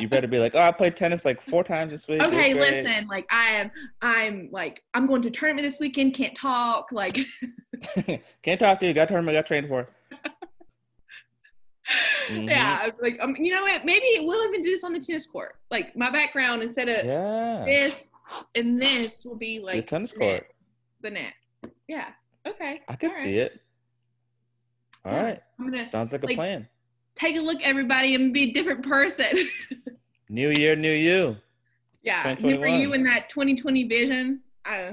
[0.00, 2.20] you better be like, oh, I played tennis like four times this week.
[2.22, 3.70] Okay, great." listen, like I am,
[4.02, 6.14] I'm like I'm going to tournament this weekend.
[6.14, 6.88] Can't talk.
[6.92, 7.18] Like
[8.42, 8.92] Can't talk to you.
[8.94, 9.34] Got tournament.
[9.36, 9.88] Got trained for.
[12.28, 12.48] Mhm.
[12.48, 13.84] yeah, like um, you know what?
[13.84, 15.54] Maybe we'll even do this on the tennis court.
[15.70, 17.64] Like my background instead of Yeah.
[17.64, 18.10] this
[18.56, 20.46] and this will be like the tennis net, court.
[21.02, 21.32] The net.
[21.86, 22.08] Yeah.
[22.44, 22.80] Okay.
[22.88, 23.60] I could see it.
[25.04, 25.38] All Yeah.
[25.60, 26.68] I'm Sounds like a like- plan.
[27.16, 29.36] Take a look, everybody, and be a different person.
[30.28, 31.36] New year, new you.
[32.02, 32.80] Yeah, remember 2021.
[32.80, 34.40] you in that 2020 vision?
[34.64, 34.92] I,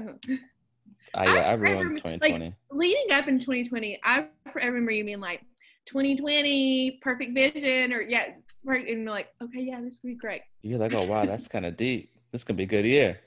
[1.14, 2.54] I, yeah, I I remember- 2020.
[2.70, 5.42] leading up in 2020, I, I remember you being like
[5.86, 10.42] 2020 perfect vision or yeah, right, and you're like, okay, yeah, this could be great.
[10.62, 12.10] You're like, oh wow, that's kind of deep.
[12.30, 13.18] This could be a good year.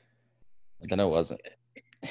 [0.79, 1.41] But then it wasn't.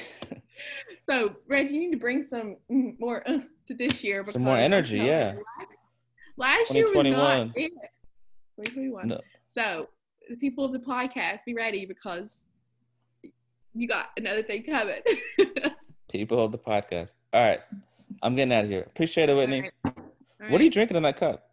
[1.09, 4.25] So, Red, you need to bring some more uh, to this year.
[4.25, 5.35] Some more energy, yeah.
[6.37, 7.53] Last, year was not 2021.
[7.55, 7.71] it.
[8.57, 9.07] 2021.
[9.07, 9.21] No.
[9.49, 9.89] So,
[10.29, 12.45] the people of the podcast, be ready because
[13.73, 15.01] you got another thing coming.
[16.11, 17.13] People of the podcast.
[17.33, 17.59] All right.
[18.23, 18.81] I'm getting out of here.
[18.81, 19.69] Appreciate it, Whitney.
[19.83, 19.97] All right.
[20.41, 21.47] All What are you drinking in that cup?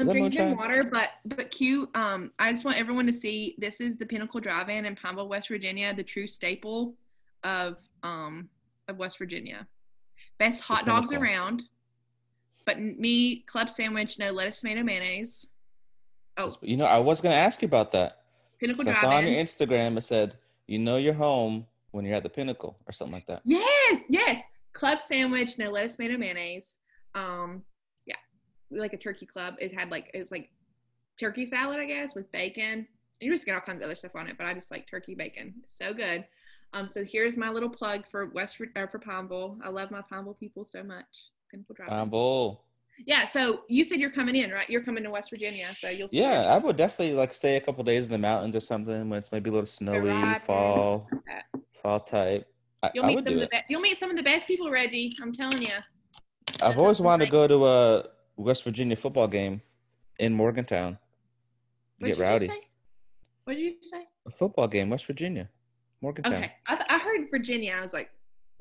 [0.00, 1.88] I'm drinking water, but but cute.
[1.94, 5.48] Um, I just want everyone to see this is the Pinnacle Drive-In in Pineville, West
[5.48, 6.94] Virginia, the true staple
[7.44, 8.48] of um
[8.88, 9.66] of West Virginia.
[10.38, 11.62] Best hot dogs around.
[12.66, 15.46] But me, club sandwich, no lettuce, tomato, mayonnaise.
[16.36, 18.24] Oh, You know, I was gonna ask you about that.
[18.58, 22.14] Pinnacle 'Cause I saw on your Instagram it said, "You know you're home when you're
[22.14, 23.42] at the Pinnacle" or something like that.
[23.44, 24.44] Yes, yes.
[24.72, 26.78] Club sandwich, no lettuce, tomato, mayonnaise.
[27.14, 27.64] Um,
[28.06, 28.16] yeah,
[28.70, 29.54] like a turkey club.
[29.60, 30.50] It had like it's like
[31.18, 32.88] turkey salad, I guess, with bacon.
[33.20, 35.14] You just get all kinds of other stuff on it, but I just like turkey
[35.14, 35.62] bacon.
[35.68, 36.26] So good.
[36.72, 39.58] Um, so here's my little plug for West uh, for Pineville.
[39.62, 41.06] I love my Pineville people so much.
[42.10, 42.64] Bowl.
[43.06, 43.26] yeah.
[43.26, 44.68] So you said you're coming in, right?
[44.68, 46.08] You're coming to West Virginia, so you'll.
[46.08, 49.08] See Yeah, I would definitely like stay a couple days in the mountains or something
[49.08, 51.08] when it's maybe a little snowy, fall,
[51.72, 52.46] fall type.
[52.82, 55.16] I, You'll meet some of the be- You'll meet some of the best people, Reggie.
[55.22, 55.72] I'm telling you.
[56.62, 58.04] I've always wanted to go to a
[58.36, 59.62] West Virginia football game
[60.18, 60.98] in Morgantown.
[61.98, 62.50] What Get rowdy.
[63.44, 64.04] What did you say?
[64.26, 65.48] A football game, West Virginia,
[66.00, 66.34] Morgantown.
[66.34, 67.74] Okay, I, th- I heard Virginia.
[67.78, 68.10] I was like,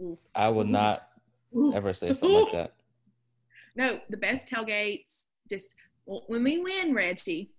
[0.02, 1.08] ooh, I would not
[1.56, 1.74] ooh.
[1.74, 2.74] ever say something like that.
[3.76, 5.26] No, the best tailgates.
[5.50, 7.52] Just well, when we win, Reggie,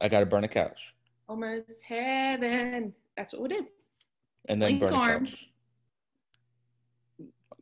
[0.00, 0.94] I got to burn a couch
[1.28, 2.92] almost heaven.
[3.16, 3.66] That's what we'll do.
[4.48, 5.30] and then Link burn arms.
[5.30, 5.46] couch.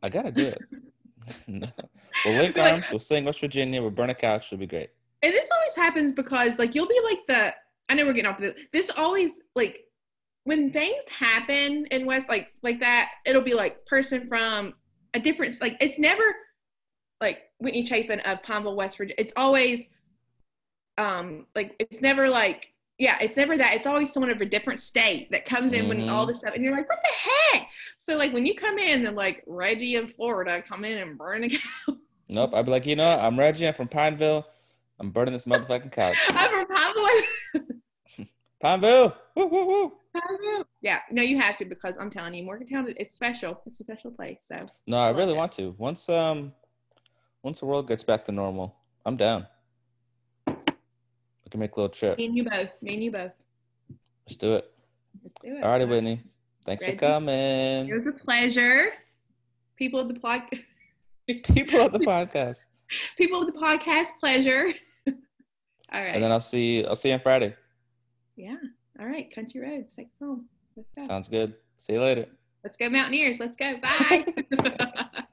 [0.01, 0.57] I gotta do it.
[1.47, 1.67] No.
[2.25, 2.85] We'll link Like- arms.
[2.89, 3.81] We'll sing West Virginia.
[3.81, 4.47] We'll burn a couch.
[4.47, 4.89] It'll be great.
[5.21, 7.53] And this always happens because like you'll be like the.
[7.89, 8.55] I know we're getting off of this.
[8.73, 9.81] This always like
[10.45, 13.09] when things happen in West like like that.
[13.25, 14.73] It'll be like person from
[15.13, 16.35] a different like it's never like
[17.59, 19.15] Whitney Chafin of Pineville, West Virginia.
[19.17, 19.87] It's always
[20.97, 23.75] um like it's never like yeah, it's never that.
[23.75, 26.11] It's always someone of a different state that comes in when Mhm.
[26.11, 27.67] all this stuff, and you're like, what the heck?
[27.97, 31.45] So like when you come in and like Reggie in Florida come in and burn
[31.45, 31.49] a
[32.31, 32.51] Nope.
[32.53, 33.17] I'd be like, you know.
[33.17, 33.67] I'm Reggie.
[33.67, 34.45] I'm from Pineville.
[34.99, 36.17] I'm burning this motherfucking couch.
[36.29, 37.77] I'm from Pineville.
[38.61, 39.17] Pineville.
[39.35, 39.93] Woo, woo, woo.
[40.13, 40.65] Pineville.
[40.81, 43.61] Yeah, no, you have to because I'm telling you, Morgantown, it's special.
[43.65, 44.39] It's a special place.
[44.41, 45.37] So No, I really it.
[45.37, 45.73] want to.
[45.77, 46.53] Once um,
[47.43, 48.75] once the world gets back to normal,
[49.05, 49.47] I'm down.
[50.47, 50.53] We
[51.51, 52.17] can make a little trip.
[52.17, 52.69] me and you both.
[52.81, 53.31] Me and you both.
[54.27, 54.71] Let's do it.
[55.23, 55.63] Let's do it.
[55.63, 56.21] All righty, Whitney.
[56.65, 56.97] Thanks Ready?
[56.97, 57.89] for coming.
[57.89, 58.89] It was a pleasure.
[59.77, 60.43] People of the pod,
[61.53, 62.65] People of the podcast.
[63.17, 64.73] people of the podcast, pleasure.
[65.07, 65.13] All
[66.01, 66.13] right.
[66.15, 66.85] And then I'll see.
[66.85, 67.55] I'll see you on Friday.
[68.35, 68.57] yeah.
[68.99, 69.33] All right.
[69.33, 69.95] Country roads.
[69.95, 70.45] Take home.
[70.75, 71.07] Let's go.
[71.07, 71.53] Sounds good.
[71.77, 72.27] See you later.
[72.63, 73.39] Let's go Mountaineers.
[73.39, 73.77] Let's go.
[73.81, 75.23] Bye.